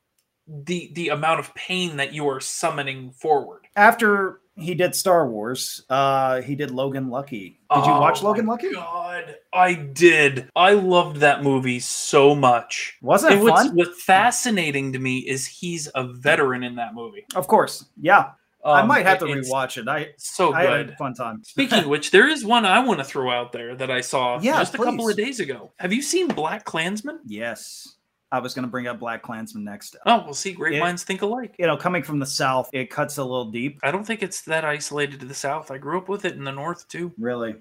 the 0.46 0.90
the 0.94 1.10
amount 1.10 1.40
of 1.40 1.54
pain 1.54 1.96
that 1.96 2.12
you 2.12 2.28
are 2.28 2.40
summoning 2.40 3.12
forward. 3.12 3.66
After 3.76 4.40
he 4.56 4.74
did 4.74 4.94
Star 4.94 5.26
Wars, 5.28 5.82
uh, 5.88 6.42
he 6.42 6.54
did 6.54 6.70
Logan 6.70 7.08
Lucky. 7.08 7.58
Did 7.74 7.86
you 7.86 7.92
watch 7.92 8.22
Oh 8.22 8.26
Logan 8.26 8.46
Lucky? 8.46 8.70
God, 8.72 9.36
I 9.52 9.72
did. 9.74 10.50
I 10.54 10.72
loved 10.74 11.16
that 11.18 11.42
movie 11.42 11.80
so 11.80 12.34
much. 12.34 12.98
Wasn't 13.00 13.32
it 13.32 13.36
And 13.36 13.44
what's 13.44 13.62
fun? 13.68 13.76
what's 13.76 14.02
fascinating 14.02 14.92
to 14.92 14.98
me 14.98 15.18
is 15.20 15.46
he's 15.46 15.88
a 15.94 16.04
veteran 16.04 16.64
in 16.64 16.74
that 16.74 16.94
movie. 16.94 17.24
Of 17.34 17.46
course. 17.46 17.86
Yeah. 18.00 18.32
I 18.64 18.80
Um, 18.82 18.88
might 18.88 19.04
have 19.06 19.18
to 19.18 19.24
rewatch 19.24 19.76
it. 19.76 19.88
I 19.88 20.10
So 20.18 20.52
I 20.52 20.62
had 20.64 20.86
good. 20.88 20.96
fun 20.96 21.14
time. 21.14 21.42
Speaking 21.44 21.80
of 21.80 21.86
which, 21.86 22.10
there 22.12 22.28
is 22.28 22.44
one 22.44 22.64
I 22.64 22.78
want 22.84 23.00
to 23.00 23.04
throw 23.04 23.30
out 23.30 23.50
there 23.52 23.74
that 23.76 23.90
I 23.90 24.00
saw 24.00 24.38
Yeah, 24.42 24.58
just 24.58 24.74
a 24.74 24.78
couple 24.78 25.08
of 25.08 25.16
days 25.16 25.40
ago. 25.40 25.72
Have 25.78 25.92
you 25.92 26.00
seen 26.02 26.28
Black 26.28 26.64
Klansman? 26.64 27.20
Yes. 27.26 27.96
I 28.30 28.38
was 28.38 28.54
going 28.54 28.64
to 28.64 28.70
bring 28.70 28.86
up 28.86 28.98
Black 28.98 29.20
Klansman 29.22 29.62
next. 29.64 29.94
Oh, 30.06 30.22
we'll 30.24 30.32
see. 30.32 30.52
Great 30.52 30.76
It- 30.76 30.80
minds 30.80 31.02
think 31.04 31.20
alike. 31.22 31.54
You 31.58 31.66
know, 31.66 31.76
coming 31.76 32.02
from 32.02 32.18
the 32.18 32.24
South, 32.26 32.70
it 32.72 32.88
cuts 32.88 33.18
a 33.18 33.22
little 33.24 33.50
deep. 33.50 33.78
I 33.82 33.90
don't 33.90 34.04
think 34.04 34.22
it's 34.22 34.40
that 34.42 34.64
isolated 34.64 35.20
to 35.20 35.26
the 35.26 35.34
south. 35.34 35.70
I 35.70 35.76
grew 35.78 35.98
up 35.98 36.08
with 36.08 36.24
it 36.24 36.34
in 36.34 36.44
the 36.44 36.52
north 36.52 36.88
too. 36.88 37.12
Really. 37.18 37.56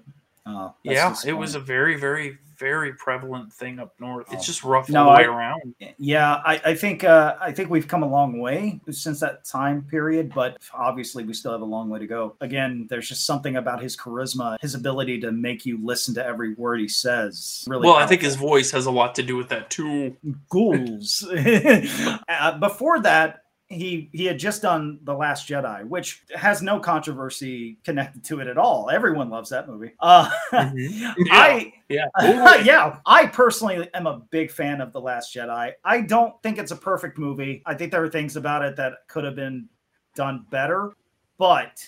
Oh, 0.46 0.74
yeah, 0.82 1.14
it 1.26 1.34
was 1.34 1.54
a 1.54 1.60
very, 1.60 1.96
very, 2.00 2.38
very 2.62 2.92
prevalent 2.94 3.52
thing 3.52 3.80
up 3.80 3.92
north. 3.98 4.28
Oh. 4.30 4.34
It's 4.34 4.46
just 4.46 4.62
rough 4.62 4.88
No, 4.88 5.00
all 5.08 5.10
the 5.16 5.18
way 5.18 5.24
I- 5.24 5.26
around. 5.26 5.74
Yeah, 5.98 6.34
I, 6.46 6.60
I 6.64 6.74
think 6.74 7.02
uh, 7.02 7.34
I 7.40 7.50
think 7.50 7.70
we've 7.70 7.88
come 7.88 8.02
a 8.04 8.08
long 8.08 8.38
way 8.38 8.80
since 8.90 9.18
that 9.20 9.44
time 9.44 9.82
period, 9.82 10.32
but 10.32 10.58
obviously 10.72 11.24
we 11.24 11.34
still 11.34 11.50
have 11.52 11.60
a 11.60 11.64
long 11.64 11.90
way 11.90 11.98
to 11.98 12.06
go. 12.06 12.36
Again, 12.40 12.86
there's 12.88 13.08
just 13.08 13.26
something 13.26 13.56
about 13.56 13.82
his 13.82 13.96
charisma, 13.96 14.56
his 14.60 14.74
ability 14.76 15.20
to 15.22 15.32
make 15.32 15.66
you 15.66 15.78
listen 15.84 16.14
to 16.14 16.24
every 16.24 16.54
word 16.54 16.78
he 16.80 16.88
says. 16.88 17.64
Really, 17.68 17.88
Well, 17.88 17.96
I 17.96 18.06
think 18.06 18.22
his 18.22 18.36
voice 18.36 18.70
has 18.70 18.86
a 18.86 18.90
lot 18.92 19.14
to 19.16 19.22
do 19.24 19.36
with 19.36 19.48
that 19.48 19.68
too. 19.70 20.16
ghouls. 20.48 21.26
uh, 22.28 22.58
before 22.58 23.00
that, 23.00 23.40
he 23.72 24.10
he 24.12 24.24
had 24.26 24.38
just 24.38 24.62
done 24.62 24.98
the 25.02 25.14
Last 25.14 25.48
Jedi, 25.48 25.84
which 25.86 26.22
has 26.34 26.62
no 26.62 26.78
controversy 26.78 27.78
connected 27.84 28.22
to 28.24 28.40
it 28.40 28.46
at 28.46 28.58
all. 28.58 28.90
Everyone 28.90 29.30
loves 29.30 29.50
that 29.50 29.68
movie. 29.68 29.92
Uh, 30.00 30.30
Mhm. 30.52 31.14
I 31.30 31.72
Yeah. 31.88 32.06
yeah, 32.62 32.98
I 33.06 33.26
personally 33.26 33.88
am 33.94 34.06
a 34.06 34.20
big 34.30 34.50
fan 34.50 34.80
of 34.80 34.92
The 34.92 35.00
Last 35.00 35.34
Jedi. 35.34 35.72
I 35.84 36.00
don't 36.02 36.40
think 36.42 36.58
it's 36.58 36.70
a 36.72 36.76
perfect 36.76 37.18
movie. 37.18 37.62
I 37.66 37.74
think 37.74 37.90
there 37.92 38.04
are 38.04 38.08
things 38.10 38.36
about 38.36 38.62
it 38.62 38.76
that 38.76 38.94
could 39.08 39.24
have 39.24 39.36
been 39.36 39.68
done 40.14 40.46
better, 40.50 40.92
but 41.38 41.82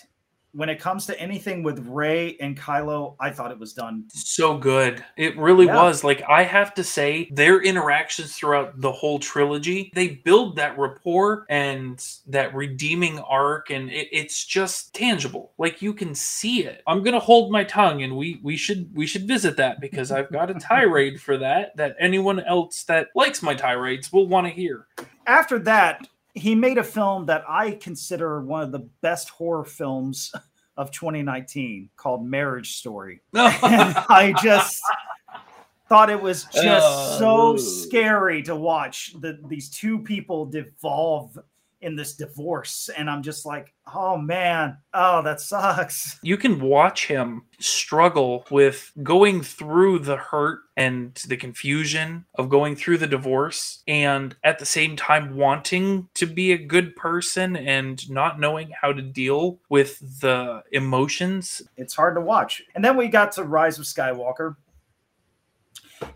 when 0.55 0.69
it 0.69 0.79
comes 0.79 1.05
to 1.07 1.19
anything 1.19 1.63
with 1.63 1.85
Rey 1.87 2.37
and 2.39 2.57
Kylo, 2.57 3.15
I 3.19 3.29
thought 3.29 3.51
it 3.51 3.59
was 3.59 3.73
done. 3.73 4.05
so 4.09 4.57
good. 4.57 5.03
It 5.17 5.37
really 5.37 5.65
Yeah. 5.65 5.83
was. 5.83 6.03
Like 6.03 6.23
I 6.29 6.43
have 6.43 6.73
to 6.75 6.83
say, 6.83 7.29
their 7.31 7.61
interactions 7.61 8.35
throughout 8.35 8.79
the 8.79 8.91
whole 8.91 9.19
trilogy, 9.19 9.91
they 9.93 10.07
build 10.23 10.55
that 10.55 10.77
rapport 10.77 11.45
and 11.49 12.03
that 12.27 12.55
redeeming 12.55 13.19
arc, 13.19 13.69
and 13.69 13.89
it, 13.91 14.07
it's 14.11 14.45
just 14.45 14.93
tangible. 14.93 15.51
Like 15.57 15.81
you 15.81 15.93
can 15.93 16.15
see 16.15 16.63
it. 16.63 16.81
I'm 16.87 17.03
gonna 17.03 17.19
hold 17.19 17.51
my 17.51 17.63
tongue, 17.63 18.03
and 18.03 18.15
we 18.15 18.39
we 18.43 18.55
should 18.57 18.89
we 18.95 19.05
should 19.07 19.27
visit 19.27 19.57
that 19.57 19.79
because 19.81 20.11
I've 20.11 20.31
got 20.31 20.49
a 20.49 20.53
tirade 20.59 21.21
for 21.21 21.37
that 21.37 21.75
that 21.77 21.95
anyone 21.99 22.39
else 22.39 22.83
that 22.83 23.09
likes 23.15 23.41
my 23.43 23.53
tirades 23.55 24.11
will 24.13 24.27
want 24.27 24.47
to 24.47 24.53
hear. 24.53 24.87
After 25.27 25.57
that, 25.59 26.07
he 26.35 26.53
made 26.53 26.77
a 26.77 26.83
film 26.83 27.25
that 27.27 27.43
I 27.47 27.71
consider 27.71 28.41
one 28.41 28.61
of 28.61 28.71
the 28.71 28.87
best 29.01 29.29
horror 29.29 29.65
films 29.65 30.31
of 30.77 30.91
2019 30.91 31.89
called 31.95 32.25
Marriage 32.25 32.75
Story. 32.77 33.21
Oh. 33.33 33.59
And 33.63 33.95
I 34.09 34.33
just 34.43 34.81
thought 35.87 36.09
it 36.09 36.21
was 36.21 36.43
just 36.45 36.57
Oh. 36.85 37.17
so 37.19 37.57
scary 37.57 38.41
to 38.43 38.55
watch 38.55 39.13
the, 39.21 39.39
these 39.47 39.69
two 39.69 39.99
people 39.99 40.45
devolve 40.45 41.37
in 41.85 41.95
this 41.95 42.15
divorce. 42.15 42.89
And 42.97 43.09
I'm 43.09 43.21
just 43.21 43.45
like, 43.45 43.71
oh 43.93 44.17
man, 44.17 44.77
oh, 44.93 45.21
that 45.21 45.39
sucks. 45.39 46.19
you 46.23 46.35
can 46.35 46.59
watch 46.59 47.05
him 47.05 47.43
struggle 47.59 48.43
with 48.49 48.91
going 49.03 49.43
through 49.43 49.99
the 49.99 50.17
hurt 50.17 50.61
and 50.75 51.13
the 51.27 51.37
confusion 51.37 52.25
of 52.35 52.49
going 52.49 52.75
through 52.75 52.97
the 52.97 53.07
divorce 53.07 53.83
and 53.87 54.35
at 54.43 54.57
the 54.57 54.65
same 54.65 54.95
time 54.95 55.37
wanting 55.37 56.09
to 56.15 56.25
be 56.25 56.51
a 56.51 56.57
good 56.57 56.95
person 56.95 57.55
and 57.55 58.09
not 58.09 58.39
knowing 58.39 58.71
how 58.81 58.91
to 58.91 59.01
deal 59.01 59.59
with 59.69 59.99
the 60.21 60.63
emotions 60.71 61.61
It's 61.77 61.93
hard 61.93 62.15
to 62.15 62.21
watch. 62.21 62.63
And 62.73 62.83
then 62.83 62.97
we 62.97 63.07
got 63.07 63.31
to 63.33 63.43
Rise 63.43 63.77
of 63.77 63.85
Skywalker. 63.85 64.55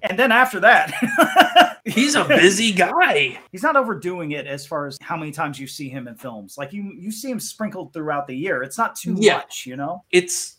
And 0.02 0.18
then 0.18 0.32
after 0.32 0.60
that, 0.62 0.92
he's 1.90 2.16
a 2.16 2.24
busy 2.26 2.72
guy 2.72 3.40
he's 3.52 3.64
not 3.64 3.76
overdoing 3.76 4.32
it 4.32 4.48
as 4.48 4.66
far 4.66 4.86
as 4.88 4.98
how 5.02 5.18
many 5.18 5.32
times 5.32 5.60
you 5.60 5.68
see 5.68 5.90
him 5.90 6.08
in 6.08 6.16
films. 6.16 6.58
Like 6.58 6.72
you, 6.74 6.94
you 6.98 7.12
see 7.12 7.30
him 7.32 7.40
sprinkled 7.40 7.94
throughout 7.94 8.28
the 8.28 8.36
year. 8.36 8.64
It's 8.64 8.78
not 8.78 8.96
too 8.96 9.16
Yeah. 9.18 9.38
much, 9.38 9.66
you 9.66 9.76
know. 9.76 10.04
it's 10.12 10.56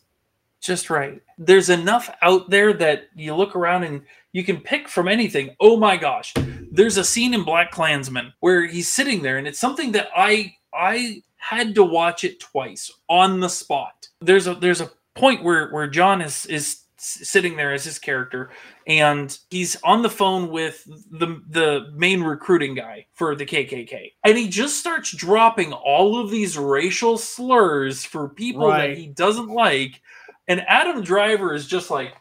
just 0.61 0.91
right 0.91 1.23
there's 1.39 1.71
enough 1.71 2.15
out 2.21 2.51
there 2.51 2.75
that 2.75 3.05
you 3.17 3.35
look 3.35 3.57
around 3.57 3.83
and 3.83 4.03
you 4.33 4.45
can 4.45 4.59
pick 4.61 4.89
from 4.91 5.09
anything 5.09 5.57
oh 5.59 5.75
my 5.79 5.97
gosh 5.97 6.35
there's 6.71 6.99
a 6.99 7.03
scene 7.05 7.33
in 7.33 7.43
black 7.45 7.71
klansman 7.71 8.31
where 8.41 8.67
he's 8.67 8.87
sitting 8.93 9.23
there 9.23 9.39
and 9.39 9.49
it's 9.49 9.59
something 9.59 9.91
that 9.91 10.09
i 10.15 10.53
i 10.75 11.23
had 11.37 11.75
to 11.75 11.83
watch 11.83 12.25
it 12.25 12.39
twice 12.41 12.93
on 13.09 13.41
the 13.41 13.49
spot 13.49 14.07
there's 14.21 14.47
a 14.47 14.55
there's 14.55 14.83
a 14.83 14.91
point 15.15 15.43
where 15.43 15.71
where 15.71 15.87
john 15.87 16.21
is 16.21 16.45
is 16.45 16.81
sitting 17.03 17.57
there 17.57 17.73
as 17.73 17.85
his 17.85 17.99
character 17.99 18.51
and 18.87 19.39
he's 19.51 19.77
on 19.83 20.03
the 20.03 20.11
phone 20.11 20.51
with 20.51 20.85
the 21.11 21.41
the 21.49 21.91
main 21.95 22.23
recruiting 22.23 22.75
guy 22.75 23.07
for 23.15 23.35
the 23.35 23.47
KKK 23.47 24.13
and 24.25 24.37
he 24.37 24.49
just 24.49 24.79
starts 24.79 25.11
dropping 25.17 25.73
all 25.73 26.21
of 26.21 26.31
these 26.31 26.59
racial 26.59 27.17
slurs 27.17 28.05
for 28.05 28.29
people 28.29 28.69
Right. 28.69 28.89
that 28.89 28.99
he 28.99 29.07
doesn't 29.07 29.49
like 29.49 30.03
and 30.47 30.61
Adam 30.69 31.03
Driver 31.03 31.55
is 31.55 31.67
just 31.67 31.91
like 31.91 32.15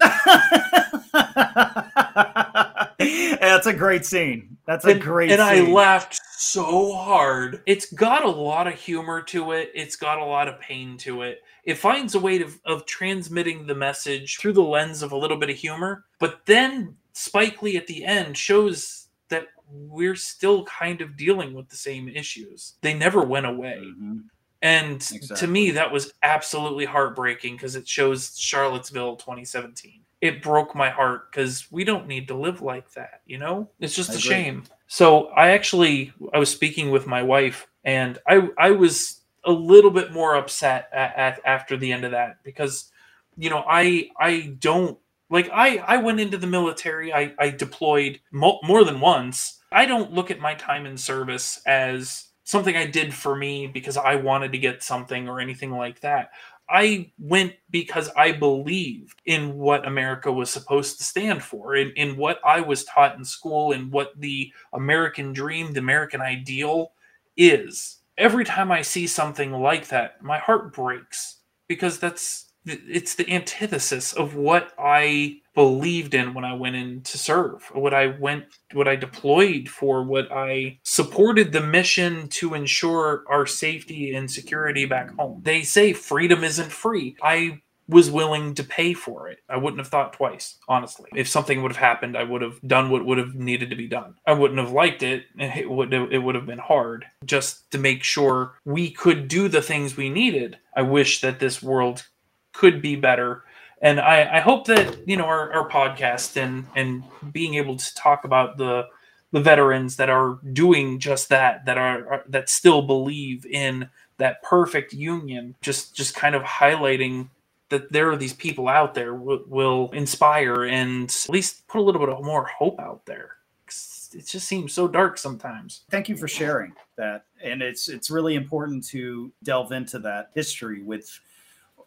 That's 2.98 3.66
a 3.66 3.72
great 3.72 4.04
scene. 4.04 4.56
That's 4.66 4.84
a 4.84 4.90
and, 4.90 5.00
great 5.00 5.30
and 5.30 5.40
I 5.40 5.60
laughed 5.60 6.18
so 6.36 6.92
hard. 6.94 7.62
It's 7.66 7.92
got 7.92 8.24
a 8.24 8.30
lot 8.30 8.66
of 8.66 8.74
humor 8.74 9.22
to 9.22 9.52
it. 9.52 9.70
It's 9.74 9.96
got 9.96 10.18
a 10.18 10.24
lot 10.24 10.48
of 10.48 10.58
pain 10.60 10.96
to 10.98 11.22
it. 11.22 11.42
It 11.64 11.78
finds 11.78 12.14
a 12.14 12.18
way 12.18 12.38
to, 12.38 12.50
of 12.66 12.86
transmitting 12.86 13.66
the 13.66 13.74
message 13.74 14.38
through 14.38 14.52
the 14.52 14.62
lens 14.62 15.02
of 15.02 15.12
a 15.12 15.16
little 15.16 15.36
bit 15.38 15.50
of 15.50 15.56
humor, 15.56 16.04
but 16.18 16.44
then 16.46 16.96
Spike 17.12 17.62
Lee 17.62 17.76
at 17.76 17.86
the 17.86 18.04
end 18.04 18.36
shows 18.36 19.08
that 19.28 19.48
we're 19.70 20.16
still 20.16 20.64
kind 20.64 21.00
of 21.00 21.16
dealing 21.16 21.54
with 21.54 21.68
the 21.68 21.76
same 21.76 22.08
issues. 22.08 22.74
They 22.82 22.94
never 22.94 23.22
went 23.22 23.46
away. 23.46 23.78
Mhm. 23.82 24.24
And 24.62 25.00
to 25.36 25.46
me, 25.46 25.70
that 25.72 25.92
was 25.92 26.12
absolutely 26.22 26.86
heartbreaking 26.86 27.56
because 27.56 27.76
it 27.76 27.86
shows 27.86 28.38
Charlottesville 28.38 29.16
2017. 29.16 30.00
It 30.22 30.42
broke 30.42 30.74
my 30.74 30.88
heart 30.88 31.30
because 31.30 31.70
we 31.70 31.84
don't 31.84 32.06
need 32.06 32.28
to 32.28 32.34
live 32.34 32.62
like 32.62 32.90
that, 32.92 33.20
you 33.26 33.36
know? 33.36 33.68
It's 33.78 33.94
just 33.94 34.10
I 34.10 34.14
a 34.14 34.16
agree. 34.16 34.28
shame. 34.28 34.64
So 34.86 35.26
I 35.28 35.50
actually 35.50 36.14
I 36.32 36.38
was 36.38 36.50
speaking 36.50 36.90
with 36.90 37.06
my 37.06 37.22
wife 37.22 37.66
and 37.84 38.18
I 38.26 38.48
I 38.56 38.70
was 38.70 39.20
a 39.46 39.52
little 39.52 39.90
bit 39.90 40.12
more 40.12 40.34
upset 40.36 40.88
at, 40.92 41.16
at 41.16 41.40
after 41.44 41.76
the 41.76 41.92
end 41.92 42.04
of 42.04 42.12
that 42.12 42.38
because 42.44 42.90
you 43.36 43.50
know 43.50 43.64
I 43.68 44.08
I 44.18 44.54
don't 44.58 44.98
like 45.30 45.48
I 45.52 45.78
I 45.78 45.96
went 45.98 46.20
into 46.20 46.38
the 46.38 46.46
military 46.46 47.12
I 47.12 47.34
I 47.38 47.50
deployed 47.50 48.20
mo- 48.32 48.60
more 48.62 48.84
than 48.84 49.00
once. 49.00 49.60
I 49.72 49.86
don't 49.86 50.12
look 50.12 50.30
at 50.30 50.38
my 50.40 50.54
time 50.54 50.86
in 50.86 50.96
service 50.96 51.60
as 51.66 52.26
something 52.44 52.76
I 52.76 52.86
did 52.86 53.12
for 53.12 53.34
me 53.34 53.66
because 53.66 53.96
I 53.96 54.16
wanted 54.16 54.52
to 54.52 54.58
get 54.58 54.82
something 54.82 55.28
or 55.28 55.40
anything 55.40 55.72
like 55.72 56.00
that. 56.00 56.30
I 56.68 57.12
went 57.18 57.54
because 57.70 58.10
I 58.16 58.32
believed 58.32 59.20
in 59.26 59.54
what 59.54 59.86
America 59.86 60.32
was 60.32 60.50
supposed 60.50 60.98
to 60.98 61.04
stand 61.04 61.42
for, 61.42 61.74
in, 61.74 61.90
in 61.90 62.16
what 62.16 62.40
I 62.44 62.60
was 62.60 62.84
taught 62.84 63.16
in 63.16 63.24
school, 63.24 63.72
and 63.72 63.92
what 63.92 64.18
the 64.18 64.50
American 64.72 65.32
dream, 65.32 65.72
the 65.72 65.80
American 65.80 66.20
ideal 66.22 66.92
is. 67.36 67.98
Every 68.16 68.44
time 68.44 68.70
I 68.70 68.82
see 68.82 69.06
something 69.06 69.52
like 69.52 69.88
that, 69.88 70.22
my 70.22 70.38
heart 70.38 70.72
breaks 70.72 71.40
because 71.68 71.98
that's 71.98 72.52
it's 72.66 73.14
the 73.14 73.30
antithesis 73.30 74.12
of 74.14 74.36
what 74.36 74.72
I 74.78 75.40
believed 75.54 76.14
in 76.14 76.34
when 76.34 76.44
I 76.44 76.54
went 76.54 76.76
in 76.76 77.02
to 77.02 77.18
serve, 77.18 77.70
what 77.74 77.92
I 77.92 78.06
went, 78.18 78.46
what 78.72 78.88
I 78.88 78.96
deployed 78.96 79.68
for, 79.68 80.02
what 80.02 80.32
I 80.32 80.78
supported 80.82 81.52
the 81.52 81.60
mission 81.60 82.28
to 82.28 82.54
ensure 82.54 83.24
our 83.28 83.46
safety 83.46 84.14
and 84.14 84.30
security 84.30 84.86
back 84.86 85.14
home. 85.14 85.42
They 85.44 85.62
say 85.62 85.92
freedom 85.92 86.42
isn't 86.42 86.72
free. 86.72 87.16
I 87.22 87.60
was 87.88 88.10
willing 88.10 88.54
to 88.54 88.64
pay 88.64 88.94
for 88.94 89.28
it. 89.28 89.38
I 89.48 89.56
wouldn't 89.56 89.80
have 89.80 89.88
thought 89.88 90.14
twice, 90.14 90.56
honestly. 90.68 91.10
If 91.14 91.28
something 91.28 91.62
would 91.62 91.72
have 91.72 91.80
happened, 91.80 92.16
I 92.16 92.24
would 92.24 92.40
have 92.40 92.60
done 92.66 92.90
what 92.90 93.04
would 93.04 93.18
have 93.18 93.34
needed 93.34 93.70
to 93.70 93.76
be 93.76 93.86
done. 93.86 94.14
I 94.26 94.32
wouldn't 94.32 94.60
have 94.60 94.72
liked 94.72 95.02
it. 95.02 95.24
It 95.38 95.70
would 95.70 95.92
it 95.92 96.18
would 96.18 96.34
have 96.34 96.46
been 96.46 96.58
hard 96.58 97.04
just 97.24 97.70
to 97.72 97.78
make 97.78 98.02
sure 98.02 98.54
we 98.64 98.90
could 98.90 99.28
do 99.28 99.48
the 99.48 99.62
things 99.62 99.96
we 99.96 100.08
needed. 100.08 100.58
I 100.74 100.82
wish 100.82 101.20
that 101.20 101.40
this 101.40 101.62
world 101.62 102.06
could 102.52 102.80
be 102.80 102.96
better. 102.96 103.44
And 103.82 104.00
I, 104.00 104.38
I 104.38 104.40
hope 104.40 104.66
that, 104.68 105.06
you 105.06 105.16
know, 105.16 105.26
our, 105.26 105.52
our 105.52 105.68
podcast 105.68 106.36
and 106.36 106.66
and 106.74 107.04
being 107.32 107.54
able 107.54 107.76
to 107.76 107.94
talk 107.94 108.24
about 108.24 108.56
the 108.56 108.86
the 109.32 109.40
veterans 109.40 109.96
that 109.96 110.08
are 110.08 110.38
doing 110.52 111.00
just 111.00 111.28
that, 111.28 111.66
that 111.66 111.76
are, 111.76 112.08
are 112.08 112.24
that 112.28 112.48
still 112.48 112.82
believe 112.82 113.44
in 113.44 113.90
that 114.16 114.42
perfect 114.42 114.92
union, 114.92 115.56
just 115.60 115.94
just 115.94 116.14
kind 116.14 116.34
of 116.34 116.42
highlighting 116.42 117.28
that 117.70 117.90
there 117.92 118.10
are 118.10 118.16
these 118.16 118.32
people 118.32 118.68
out 118.68 118.94
there 118.94 119.14
will, 119.14 119.42
will 119.46 119.90
inspire 119.92 120.64
and 120.64 121.10
at 121.10 121.30
least 121.30 121.66
put 121.66 121.80
a 121.80 121.82
little 121.82 122.00
bit 122.00 122.10
of 122.10 122.24
more 122.24 122.44
hope 122.46 122.78
out 122.78 123.04
there. 123.06 123.36
It 123.66 124.26
just 124.26 124.46
seems 124.46 124.72
so 124.72 124.86
dark 124.86 125.18
sometimes. 125.18 125.82
Thank 125.90 126.08
you 126.08 126.16
for 126.16 126.28
sharing 126.28 126.72
that. 126.96 127.24
And 127.42 127.62
it's 127.62 127.88
it's 127.88 128.10
really 128.10 128.36
important 128.36 128.86
to 128.88 129.32
delve 129.42 129.72
into 129.72 129.98
that 130.00 130.30
history 130.34 130.82
with 130.82 131.10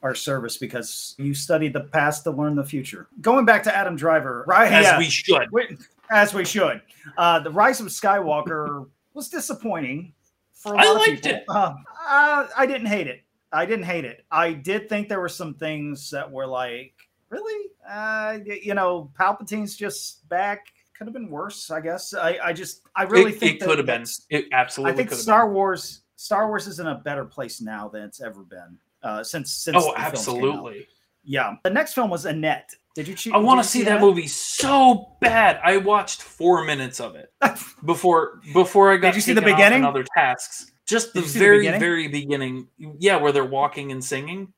our 0.03 0.13
service 0.13 0.57
because 0.57 1.15
you 1.17 1.33
study 1.33 1.69
the 1.69 1.81
past 1.81 2.23
to 2.25 2.31
learn 2.31 2.55
the 2.55 2.65
future. 2.65 3.07
Going 3.21 3.45
back 3.45 3.63
to 3.63 3.75
Adam 3.75 3.95
Driver, 3.95 4.43
right? 4.45 4.71
As 4.71 4.83
yeah. 4.83 4.97
we 4.97 5.05
should. 5.05 5.47
We- 5.51 5.77
as 6.09 6.33
we 6.33 6.45
should. 6.45 6.81
Uh, 7.17 7.39
the 7.39 7.51
Rise 7.51 7.79
of 7.79 7.87
Skywalker 7.87 8.87
was 9.13 9.29
disappointing 9.29 10.13
for 10.53 10.73
a 10.73 10.77
I 10.77 10.85
lot 10.85 10.95
of 10.95 11.07
liked 11.07 11.23
people. 11.23 11.37
it. 11.37 11.43
Uh, 11.49 11.73
uh, 12.07 12.47
I 12.55 12.65
didn't 12.65 12.87
hate 12.87 13.07
it. 13.07 13.21
I 13.51 13.65
didn't 13.65 13.85
hate 13.85 14.05
it. 14.05 14.25
I 14.31 14.53
did 14.53 14.89
think 14.89 15.09
there 15.09 15.21
were 15.21 15.29
some 15.29 15.53
things 15.53 16.09
that 16.11 16.29
were 16.29 16.47
like 16.47 16.93
really? 17.29 17.69
Uh, 17.87 18.39
you 18.45 18.73
know, 18.73 19.11
Palpatine's 19.19 19.75
just 19.75 20.27
back. 20.29 20.67
Could 20.97 21.07
have 21.07 21.13
been 21.13 21.29
worse, 21.29 21.69
I 21.69 21.79
guess. 21.79 22.13
I, 22.13 22.39
I 22.43 22.53
just, 22.53 22.81
I 22.95 23.03
really 23.03 23.31
it, 23.31 23.39
think 23.39 23.61
it 23.61 23.65
could 23.65 23.77
have 23.77 23.85
been. 23.85 24.05
It 24.29 24.45
absolutely 24.51 24.93
I 24.93 24.95
think 24.95 25.09
could 25.09 25.15
have 25.15 25.21
Star 25.21 25.51
Wars, 25.51 26.01
Star 26.15 26.47
Wars 26.47 26.67
is 26.67 26.79
in 26.79 26.87
a 26.87 26.95
better 26.95 27.23
place 27.23 27.61
now 27.61 27.87
than 27.87 28.01
it's 28.01 28.21
ever 28.21 28.43
been 28.43 28.77
uh, 29.03 29.23
since 29.23 29.53
since. 29.53 29.77
Oh, 29.77 29.79
the 29.79 29.85
films 29.85 29.95
came 29.95 30.03
out. 30.03 30.11
absolutely. 30.11 30.87
Yeah. 31.23 31.55
The 31.63 31.69
next 31.69 31.93
film 31.93 32.09
was 32.09 32.25
Annette. 32.25 32.73
Did 32.95 33.07
you? 33.07 33.13
che- 33.13 33.31
I 33.31 33.37
want 33.37 33.59
to 33.59 33.61
you 33.61 33.83
see 33.83 33.83
that 33.83 34.01
movie 34.01 34.27
so 34.27 35.17
bad. 35.21 35.59
I 35.63 35.77
watched 35.77 36.23
four 36.23 36.63
minutes 36.63 36.99
of 36.99 37.15
it 37.15 37.31
before 37.85 38.41
before 38.53 38.91
I 38.91 38.97
got. 38.97 39.09
Did 39.09 39.17
you 39.17 39.21
see 39.21 39.33
the 39.33 39.41
beginning? 39.41 39.85
Other 39.85 40.03
tasks. 40.15 40.71
Just 40.87 41.13
the 41.13 41.21
see 41.21 41.33
the 41.33 41.45
very 41.45 41.57
beginning? 41.59 41.79
very 41.79 42.07
beginning. 42.07 42.67
Yeah, 42.99 43.17
where 43.17 43.31
they're 43.31 43.43
walking 43.45 43.91
and 43.91 44.03
singing. 44.03 44.53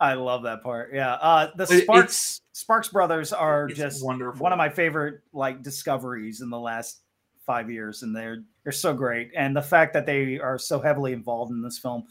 I 0.00 0.14
love 0.14 0.42
that 0.42 0.62
part. 0.62 0.90
Yeah. 0.94 1.12
Uh, 1.14 1.50
the 1.56 1.64
It- 1.64 1.82
Sparks 1.84 2.40
Sparks 2.52 2.88
brothers 2.88 3.32
are 3.32 3.66
just 3.68 4.04
wonderful. 4.04 4.42
one 4.42 4.52
of 4.52 4.58
my 4.58 4.68
favorite 4.68 5.20
like 5.32 5.62
discoveries 5.62 6.40
in 6.40 6.50
the 6.50 6.58
last 6.58 7.02
five 7.46 7.70
years, 7.70 8.02
and 8.02 8.14
they're 8.14 8.38
they're 8.62 8.72
so 8.72 8.94
great. 8.94 9.30
And 9.36 9.54
the 9.56 9.62
fact 9.62 9.92
that 9.94 10.06
they 10.06 10.38
are 10.38 10.58
so 10.58 10.80
heavily 10.80 11.12
involved 11.12 11.52
in 11.52 11.62
this 11.62 11.78
film, 11.78 12.04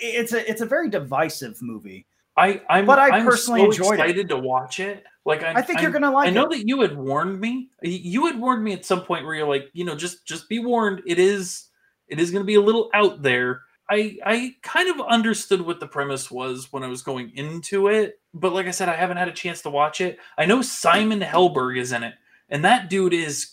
it's 0.00 0.32
a 0.32 0.48
it's 0.50 0.60
a 0.60 0.66
very 0.66 0.88
divisive 0.88 1.56
movie. 1.60 2.06
I 2.36 2.62
I'm 2.70 2.86
But 2.86 2.98
I 3.00 3.18
I'm 3.18 3.24
personally 3.26 3.60
so 3.60 3.66
enjoyed 3.66 3.98
it. 3.98 4.02
excited 4.02 4.28
to 4.28 4.36
watch 4.36 4.78
it. 4.80 5.02
Like 5.24 5.42
I, 5.42 5.54
I 5.54 5.62
think 5.62 5.80
you're 5.82 5.90
gonna 5.90 6.10
like 6.10 6.28
I 6.28 6.30
know 6.30 6.46
it. 6.46 6.50
that 6.50 6.68
you 6.68 6.80
had 6.82 6.96
warned 6.96 7.40
me. 7.40 7.70
You 7.82 8.26
had 8.26 8.38
warned 8.38 8.62
me 8.62 8.72
at 8.74 8.84
some 8.84 9.02
point 9.02 9.24
where 9.24 9.34
you're 9.34 9.48
like, 9.48 9.68
you 9.72 9.84
know, 9.84 9.96
just 9.96 10.24
just 10.26 10.48
be 10.48 10.60
warned. 10.60 11.02
It 11.06 11.18
is 11.18 11.67
it 12.08 12.20
is 12.20 12.30
going 12.30 12.42
to 12.42 12.46
be 12.46 12.54
a 12.54 12.60
little 12.60 12.90
out 12.94 13.22
there. 13.22 13.62
I 13.90 14.18
I 14.24 14.54
kind 14.62 14.88
of 14.90 15.06
understood 15.06 15.62
what 15.62 15.80
the 15.80 15.86
premise 15.86 16.30
was 16.30 16.72
when 16.72 16.82
I 16.82 16.88
was 16.88 17.02
going 17.02 17.32
into 17.34 17.88
it, 17.88 18.20
but 18.34 18.52
like 18.52 18.66
I 18.66 18.70
said, 18.72 18.88
I 18.88 18.96
haven't 18.96 19.16
had 19.16 19.28
a 19.28 19.32
chance 19.32 19.62
to 19.62 19.70
watch 19.70 20.00
it. 20.00 20.18
I 20.36 20.46
know 20.46 20.62
Simon 20.62 21.20
Helberg 21.20 21.78
is 21.78 21.92
in 21.92 22.02
it, 22.02 22.14
and 22.50 22.64
that 22.64 22.90
dude 22.90 23.14
is 23.14 23.50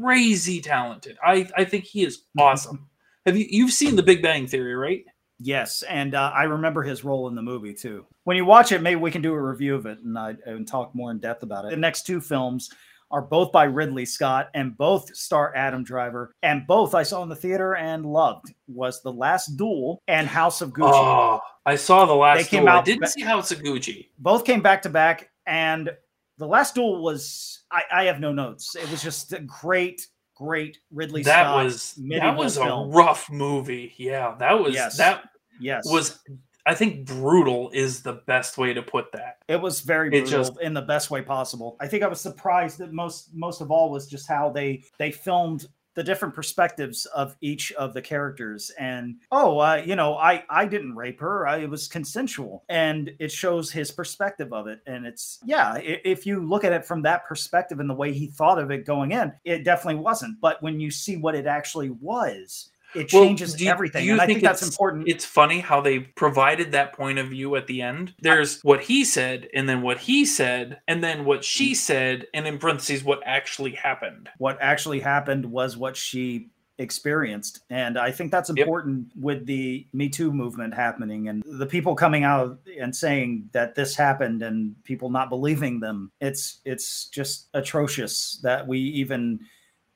crazy 0.00 0.60
talented. 0.60 1.16
I 1.24 1.48
I 1.56 1.64
think 1.64 1.84
he 1.84 2.04
is 2.04 2.24
awesome. 2.38 2.88
Have 3.24 3.36
you 3.36 3.46
you've 3.48 3.72
seen 3.72 3.96
The 3.96 4.02
Big 4.02 4.22
Bang 4.22 4.46
Theory, 4.46 4.74
right? 4.74 5.04
Yes, 5.40 5.82
and 5.82 6.14
uh, 6.14 6.30
I 6.34 6.44
remember 6.44 6.82
his 6.82 7.02
role 7.04 7.28
in 7.28 7.34
the 7.34 7.42
movie 7.42 7.74
too. 7.74 8.06
When 8.24 8.36
you 8.36 8.44
watch 8.44 8.70
it, 8.70 8.82
maybe 8.82 9.00
we 9.00 9.10
can 9.10 9.22
do 9.22 9.32
a 9.32 9.40
review 9.40 9.74
of 9.74 9.86
it 9.86 9.98
and, 9.98 10.16
uh, 10.16 10.34
and 10.46 10.66
talk 10.66 10.94
more 10.94 11.10
in 11.10 11.18
depth 11.18 11.42
about 11.42 11.64
it. 11.64 11.70
The 11.70 11.76
next 11.76 12.06
two 12.06 12.20
films 12.20 12.70
are 13.14 13.22
both 13.22 13.52
by 13.52 13.62
Ridley 13.62 14.04
Scott 14.04 14.50
and 14.54 14.76
both 14.76 15.14
star 15.14 15.54
Adam 15.54 15.84
Driver, 15.84 16.34
and 16.42 16.66
both 16.66 16.96
I 16.96 17.04
saw 17.04 17.22
in 17.22 17.28
the 17.28 17.36
theater 17.36 17.76
and 17.76 18.04
loved. 18.04 18.52
Was 18.66 19.00
The 19.02 19.12
Last 19.12 19.56
Duel 19.56 20.02
and 20.08 20.26
House 20.26 20.60
of 20.60 20.70
Gucci. 20.70 20.90
Oh, 20.92 21.40
I 21.64 21.76
saw 21.76 22.06
the 22.06 22.14
last. 22.14 22.38
They 22.38 22.44
came 22.44 22.64
duel. 22.64 22.74
I 22.74 22.82
didn't 22.82 23.02
ba- 23.02 23.08
see 23.08 23.20
House 23.22 23.52
of 23.52 23.60
Gucci. 23.62 24.08
Both 24.18 24.44
came 24.44 24.62
back 24.62 24.82
to 24.82 24.88
back, 24.88 25.30
and 25.46 25.90
The 26.38 26.46
Last 26.48 26.74
Duel 26.74 27.00
was 27.04 27.62
I, 27.70 27.82
I 27.92 28.04
have 28.06 28.18
no 28.18 28.32
notes. 28.32 28.74
It 28.74 28.90
was 28.90 29.00
just 29.00 29.32
a 29.32 29.38
great, 29.40 30.08
great 30.34 30.78
Ridley 30.90 31.22
that 31.22 31.44
Scott. 31.44 31.64
was 31.64 31.94
that 32.08 32.36
was 32.36 32.56
film. 32.58 32.90
a 32.90 32.96
rough 32.96 33.30
movie. 33.30 33.94
Yeah, 33.96 34.34
that 34.40 34.58
was 34.60 34.74
Yes. 34.74 34.96
that 34.96 35.22
yes 35.60 35.84
was. 35.86 36.18
I 36.66 36.74
think 36.74 37.06
brutal 37.06 37.70
is 37.72 38.02
the 38.02 38.14
best 38.26 38.56
way 38.56 38.72
to 38.72 38.82
put 38.82 39.12
that. 39.12 39.38
It 39.48 39.60
was 39.60 39.80
very 39.80 40.08
brutal 40.08 40.30
just- 40.30 40.60
in 40.60 40.74
the 40.74 40.82
best 40.82 41.10
way 41.10 41.22
possible. 41.22 41.76
I 41.80 41.88
think 41.88 42.02
I 42.02 42.08
was 42.08 42.20
surprised 42.20 42.78
that 42.78 42.92
most 42.92 43.34
most 43.34 43.60
of 43.60 43.70
all 43.70 43.90
was 43.90 44.06
just 44.06 44.26
how 44.28 44.50
they 44.50 44.84
they 44.98 45.10
filmed 45.10 45.66
the 45.94 46.02
different 46.02 46.34
perspectives 46.34 47.06
of 47.06 47.36
each 47.40 47.70
of 47.72 47.94
the 47.94 48.02
characters. 48.02 48.70
And 48.78 49.16
oh 49.30 49.58
uh, 49.58 49.82
you 49.84 49.94
know 49.96 50.16
i 50.16 50.44
i 50.50 50.66
didn't 50.66 50.96
rape 50.96 51.20
her. 51.20 51.46
I, 51.46 51.58
it 51.58 51.70
was 51.70 51.86
consensual. 51.86 52.64
And 52.68 53.12
it 53.18 53.30
shows 53.30 53.70
his 53.70 53.90
perspective 53.90 54.52
of 54.52 54.66
it. 54.66 54.80
And 54.86 55.06
it's 55.06 55.38
yeah 55.44 55.76
if 55.82 56.26
you 56.26 56.40
look 56.44 56.64
at 56.64 56.72
it 56.72 56.84
from 56.84 57.02
that 57.02 57.26
perspective 57.26 57.78
and 57.78 57.88
the 57.88 57.94
way 57.94 58.12
he 58.12 58.26
thought 58.26 58.58
of 58.58 58.70
it 58.70 58.86
going 58.86 59.12
in 59.12 59.32
it 59.44 59.64
definitely 59.64 60.00
wasn't. 60.00 60.40
But 60.40 60.62
when 60.62 60.80
you 60.80 60.90
see 60.90 61.16
what 61.16 61.34
it 61.34 61.46
actually 61.46 61.90
was 61.90 62.70
it 62.94 63.08
changes 63.08 63.60
you- 63.60 63.70
everything 63.70 64.02
do 64.02 64.06
you 64.06 64.12
and 64.12 64.20
i 64.20 64.26
think, 64.26 64.42
that's 64.42 64.62
important 64.62 65.08
It's 65.08 65.24
funny 65.24 65.60
how 65.60 65.80
they 65.80 66.00
provided 66.00 66.72
that 66.72 66.92
point 66.92 67.18
of 67.18 67.28
view 67.28 67.56
at 67.56 67.66
the 67.66 67.82
end. 67.82 68.14
There's 68.20 68.60
what 68.62 68.80
he 68.82 69.04
said, 69.04 69.48
and 69.54 69.68
then 69.68 69.82
what 69.82 69.98
he 69.98 70.24
said, 70.24 70.80
and 70.88 71.02
then 71.02 71.24
what 71.24 71.44
she 71.44 71.74
said, 71.74 72.26
and 72.34 72.46
in 72.46 72.58
parentheses, 72.58 73.02
what 73.04 73.20
actually 73.24 73.72
happened. 73.72 74.28
what 74.38 74.58
actually 74.60 75.00
happened 75.00 75.44
was 75.46 75.76
what 75.76 75.96
she 75.96 76.48
experienced 76.78 77.60
and 77.70 77.96
i 77.96 78.10
think 78.10 78.32
that's 78.32 78.48
Yep. 78.50 78.58
important 78.58 79.06
with 79.14 79.46
the 79.46 79.86
me 79.92 80.08
too 80.08 80.32
movement 80.32 80.74
happening 80.74 81.28
and 81.28 81.42
the 81.46 81.66
people 81.66 81.94
coming 81.94 82.24
out 82.24 82.58
and 82.80 82.94
saying 82.94 83.48
that 83.52 83.76
this 83.76 83.94
happened 83.94 84.42
and 84.42 84.74
people 84.82 85.08
not 85.08 85.28
believing 85.28 85.78
them 85.78 86.10
it's 86.20 86.60
it's 86.64 87.06
just 87.10 87.48
atrocious 87.54 88.40
that 88.42 88.66
we 88.66 88.78
even 88.78 89.38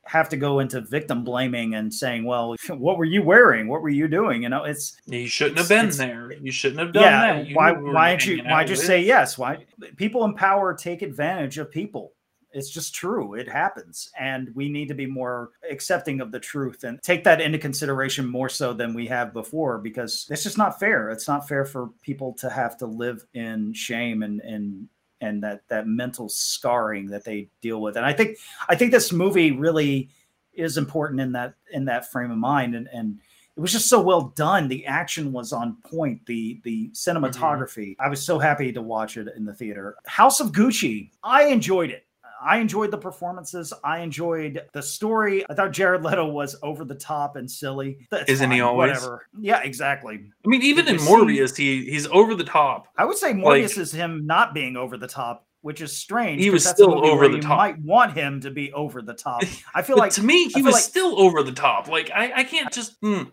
have 0.09 0.29
to 0.31 0.37
go 0.37 0.61
into 0.61 0.81
victim 0.81 1.23
blaming 1.23 1.75
and 1.75 1.93
saying 1.93 2.25
well 2.25 2.57
what 2.71 2.97
were 2.97 3.05
you 3.05 3.23
wearing? 3.23 3.69
What 3.69 3.83
were 3.83 3.89
you 3.89 4.09
doing? 4.09 4.43
You 4.43 4.49
know 4.49 4.65
it's 4.65 4.97
You 5.07 5.29
shouldn't 5.29 5.59
have 5.59 5.69
been 5.69 5.91
there. 5.91 6.33
You 6.33 6.51
shouldn't 6.51 6.81
have 6.81 6.93
done 6.93 7.03
yeah 7.03 7.35
that. 7.35 7.47
You 7.47 7.55
why 7.55 7.73
knew 7.73 7.79
we 7.79 7.85
were 7.85 7.93
why 7.93 8.11
don't 8.11 8.27
you 8.27 8.43
why 8.45 8.65
just 8.65 8.87
say 8.87 9.01
yes? 9.01 9.37
Why 9.37 9.67
people 9.97 10.25
in 10.25 10.35
power 10.35 10.75
take 10.75 11.03
advantage 11.03 11.59
of 11.59 11.71
people. 11.71 12.13
It's 12.51 12.71
just 12.71 12.95
true. 12.95 13.35
It 13.35 13.47
happens. 13.47 14.11
And 14.19 14.49
we 14.55 14.71
need 14.71 14.89
to 14.89 14.95
be 14.95 15.05
more 15.05 15.51
accepting 15.71 16.23
of 16.23 16.33
the 16.33 16.41
truth 16.41 16.85
and 16.85 17.01
take 17.03 17.23
that 17.25 17.43
into 17.43 17.59
consideration 17.59 18.27
more 18.27 18.49
so 18.49 18.73
than 18.73 18.95
we 18.95 19.07
have 19.07 19.35
before 19.35 19.77
because 19.77 20.27
it's 20.31 20.45
just 20.45 20.57
not 20.57 20.81
fair. 20.81 21.11
It's 21.11 21.29
not 21.29 21.47
fair 21.47 21.67
for 21.67 21.91
people 22.01 22.33
to 22.39 22.49
have 22.49 22.79
to 22.79 22.87
live 22.87 23.25
in 23.35 23.75
shame 23.75 24.23
and 24.23 24.41
and 24.41 24.89
and 25.21 25.43
that 25.43 25.63
that 25.69 25.87
mental 25.87 26.29
scarring 26.29 27.07
that 27.07 27.25
they 27.25 27.49
deal 27.61 27.81
with 27.81 27.97
and 27.97 28.07
i 28.07 28.13
think 28.13 28.39
i 28.69 28.75
think 28.75 28.91
this 28.91 29.13
movie 29.13 29.51
really 29.53 30.09
is 30.55 30.77
important 30.77 31.21
in 31.21 31.33
that 31.33 31.55
in 31.73 31.85
that 31.85 32.11
frame 32.11 32.31
of 32.31 32.39
mind 32.39 32.75
and 32.75 32.89
and 32.93 33.19
it 33.59 33.61
was 33.61 33.73
just 33.73 33.89
so 33.89 34.01
well 34.01 34.33
done. 34.37 34.69
The 34.69 34.87
action 34.87 35.33
was 35.33 35.53
on 35.53 35.79
point. 35.85 36.25
The 36.27 36.61
the 36.63 36.93
mm-hmm. 36.93 37.25
cinematography. 37.25 37.97
I 37.99 38.09
was 38.09 38.25
so 38.25 38.39
happy 38.39 38.73
to 38.73 38.81
watch 38.81 39.17
it 39.17 39.27
in 39.37 39.45
the 39.45 39.53
theater. 39.53 39.97
House 40.07 40.39
of 40.39 40.53
Gucci. 40.53 41.11
I 41.25 41.47
enjoyed 41.47 41.91
it. 41.91 42.07
I 42.45 42.59
enjoyed 42.59 42.91
the 42.91 42.99
performances. 42.99 43.73
I 43.85 44.01
enjoyed 44.01 44.63
the 44.73 44.83
story. 44.83 45.45
I 45.51 45.55
thought 45.55 45.73
Jared 45.73 46.05
Leto 46.05 46.27
was 46.27 46.57
over 46.63 46.85
the 46.85 46.95
top 46.95 47.37
and 47.37 47.51
silly. 47.51 48.07
That's 48.11 48.31
Isn't 48.31 48.51
he 48.51 48.61
always? 48.61 48.91
Whatever. 48.91 49.27
Yeah, 49.39 49.61
exactly. 49.63 50.15
I 50.45 50.49
mean, 50.49 50.63
even 50.63 50.87
in 50.89 50.99
see- 50.99 51.11
Morbius, 51.11 51.57
he 51.57 51.85
he's 51.91 52.07
over 52.09 52.35
the 52.35 52.45
top. 52.45 52.89
I 52.97 53.05
would 53.05 53.19
say 53.19 53.33
Morbius 53.33 53.77
is 53.79 53.93
him 53.93 54.27
not 54.27 54.55
being 54.55 54.77
over 54.77 54.97
the 54.97 55.09
top, 55.09 55.47
which 55.63 55.81
is 55.81 55.97
strange. 55.97 56.41
He 56.43 56.51
was 56.51 56.65
still 56.67 57.05
over 57.07 57.29
the 57.29 57.39
you. 57.39 57.49
Might 57.49 57.79
want 57.81 58.13
him 58.15 58.41
to 58.43 58.51
be 58.51 58.73
over 58.73 59.03
the 59.03 59.15
top. 59.15 59.43
I 59.75 59.83
feel 59.83 59.97
like 59.97 60.13
to 60.13 60.23
me, 60.23 60.49
he 60.49 60.63
was 60.63 60.75
like- 60.75 60.83
still 60.83 61.21
over 61.21 61.43
the 61.43 61.53
top. 61.53 61.89
Like 61.89 62.11
I, 62.15 62.33
I 62.37 62.45
can't 62.45 62.73
just. 62.73 63.01
Mm. 63.03 63.31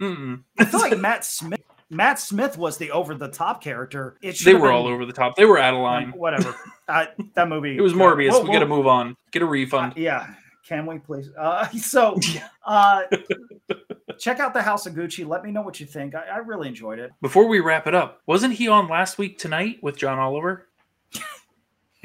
I 0.00 0.64
feel 0.64 0.80
like 0.80 0.98
Matt 0.98 1.24
Smith. 1.24 1.55
Matt 1.90 2.18
Smith 2.18 2.58
was 2.58 2.78
the 2.78 2.90
over 2.90 3.14
the 3.14 3.28
top 3.28 3.62
character. 3.62 4.16
It 4.22 4.38
they 4.44 4.54
were 4.54 4.68
been- 4.68 4.70
all 4.70 4.86
over 4.86 5.04
the 5.06 5.12
top. 5.12 5.36
They 5.36 5.44
were 5.44 5.58
out 5.58 5.74
of 5.74 5.80
line. 5.80 6.10
Whatever. 6.12 6.54
uh, 6.88 7.06
that 7.34 7.48
movie. 7.48 7.76
It 7.78 7.80
was. 7.80 7.92
Morbius. 7.92 8.30
Whoa, 8.32 8.40
we 8.42 8.52
got 8.52 8.58
to 8.60 8.66
move 8.66 8.86
on. 8.86 9.16
Get 9.30 9.42
a 9.42 9.46
Uh, 9.46 9.48
refund. 9.50 9.92
yeah. 9.96 10.26
Can 10.66 10.84
we 10.86 10.98
please? 10.98 11.30
Uh, 11.38 11.68
so, 11.78 12.18
uh, 12.64 13.02
check 14.18 14.40
out 14.40 14.52
the 14.52 14.62
House 14.62 14.84
of 14.86 14.94
Gucci. 14.94 15.24
Let 15.26 15.44
me 15.44 15.52
know 15.52 15.62
what 15.62 15.78
you 15.78 15.86
think. 15.86 16.14
I, 16.16 16.24
I 16.26 16.36
really 16.38 16.66
enjoyed 16.68 16.98
it. 16.98 17.12
Before 17.22 17.46
we 17.46 17.60
wrap 17.60 17.86
it 17.86 17.94
up, 17.94 18.20
wasn't 18.26 18.54
he 18.54 18.66
on 18.66 18.88
last 18.88 19.16
week 19.16 19.38
tonight 19.38 19.78
with 19.82 19.96
John 19.96 20.18
Oliver? 20.18 20.66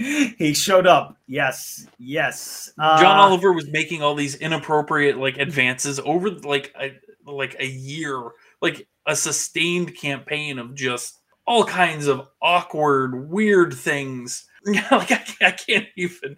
He 0.38 0.54
showed 0.54 0.88
up. 0.88 1.18
Yes. 1.28 1.88
Yes. 2.00 2.72
Uh, 2.78 3.00
John 3.00 3.18
Oliver 3.18 3.54
was 3.54 3.68
making 3.68 4.02
all 4.02 4.16
these 4.16 4.36
inappropriate 4.36 5.18
like 5.18 5.38
advances 5.38 6.00
over 6.00 6.30
like 6.30 6.74
a 6.80 6.94
like 7.26 7.56
a 7.60 7.66
year, 7.66 8.32
like 8.62 8.88
a 9.06 9.16
sustained 9.16 9.96
campaign 9.96 10.60
of 10.60 10.74
just 10.76 11.20
all 11.46 11.64
kinds 11.64 12.08
of 12.08 12.28
awkward, 12.42 13.30
weird 13.30 13.74
things. 13.74 14.46
like 14.66 15.12
I, 15.12 15.24
I 15.42 15.52
can't 15.52 15.88
even. 15.96 16.38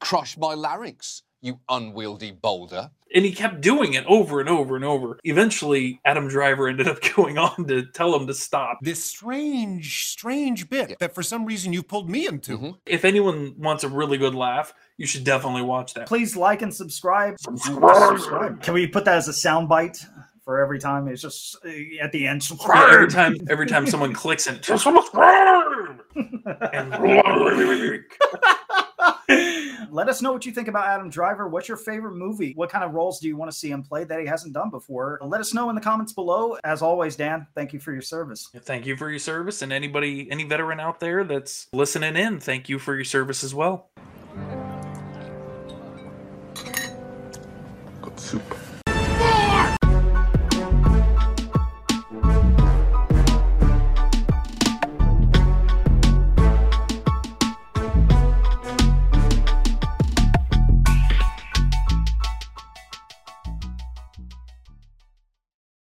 Crush 0.00 0.36
my 0.36 0.54
larynx, 0.54 1.22
you 1.42 1.58
unwieldy 1.68 2.30
boulder. 2.30 2.90
And 3.14 3.26
he 3.26 3.32
kept 3.32 3.60
doing 3.60 3.92
it 3.92 4.06
over 4.06 4.40
and 4.40 4.48
over 4.48 4.74
and 4.74 4.86
over. 4.86 5.18
Eventually, 5.24 6.00
Adam 6.06 6.28
Driver 6.28 6.66
ended 6.68 6.88
up 6.88 6.98
going 7.14 7.36
on 7.36 7.66
to 7.66 7.84
tell 7.84 8.14
him 8.16 8.26
to 8.26 8.32
stop. 8.32 8.78
This 8.80 9.04
strange, 9.04 10.08
strange 10.08 10.70
bit 10.70 10.88
Yeah. 10.90 10.96
that 11.00 11.14
for 11.14 11.22
some 11.22 11.44
reason 11.44 11.74
you 11.74 11.82
pulled 11.82 12.08
me 12.08 12.26
into. 12.26 12.56
Mhm. 12.56 12.78
If 12.86 13.04
anyone 13.04 13.54
wants 13.58 13.84
a 13.84 13.88
really 13.90 14.16
good 14.16 14.34
laugh, 14.34 14.72
you 14.96 15.06
should 15.06 15.24
definitely 15.24 15.60
watch 15.62 15.92
that. 15.92 16.06
Please 16.08 16.36
like 16.36 16.62
and 16.62 16.72
subscribe. 16.72 17.38
Subscribe. 17.38 18.62
Can 18.62 18.72
we 18.72 18.86
put 18.86 19.04
that 19.04 19.16
as 19.16 19.28
a 19.28 19.32
sound 19.34 19.68
bite 19.68 19.98
for 20.44 20.62
every 20.62 20.78
time? 20.78 21.06
It's 21.08 21.20
just 21.20 21.56
uh, 21.66 21.68
at 22.02 22.12
the 22.12 22.26
end. 22.26 22.48
Yeah, 22.50 22.88
every 22.94 23.08
time, 23.10 23.36
every 23.50 23.66
time 23.66 23.86
someone 23.86 24.14
clicks 24.14 24.46
it, 24.46 24.62
just 24.62 24.84
subscribe 24.84 26.00
and 26.72 26.90
like. 27.02 28.18
Let 29.92 30.08
us 30.08 30.22
know 30.22 30.32
what 30.32 30.46
you 30.46 30.52
think 30.52 30.68
about 30.68 30.86
Adam 30.86 31.10
Driver. 31.10 31.48
What's 31.48 31.68
your 31.68 31.76
favorite 31.76 32.14
movie? 32.14 32.54
What 32.54 32.70
kind 32.70 32.82
of 32.82 32.92
roles 32.92 33.20
do 33.20 33.28
you 33.28 33.36
want 33.36 33.50
to 33.50 33.56
see 33.56 33.70
him 33.70 33.82
play 33.82 34.04
that 34.04 34.18
he 34.18 34.24
hasn't 34.24 34.54
done 34.54 34.70
before? 34.70 35.18
Let 35.20 35.42
us 35.42 35.52
know 35.52 35.68
in 35.68 35.74
the 35.74 35.82
comments 35.82 36.14
below. 36.14 36.56
As 36.64 36.80
always, 36.80 37.14
Dan, 37.14 37.46
thank 37.54 37.74
you 37.74 37.78
for 37.78 37.92
your 37.92 38.00
service. 38.00 38.48
Thank 38.60 38.86
you 38.86 38.96
for 38.96 39.10
your 39.10 39.18
service. 39.18 39.60
And 39.60 39.70
anybody, 39.70 40.30
any 40.30 40.44
veteran 40.44 40.80
out 40.80 40.98
there 40.98 41.24
that's 41.24 41.68
listening 41.74 42.16
in, 42.16 42.40
thank 42.40 42.70
you 42.70 42.78
for 42.78 42.94
your 42.94 43.04
service 43.04 43.44
as 43.44 43.54
well. 43.54 43.90
Good 48.00 48.18
soup. 48.18 48.61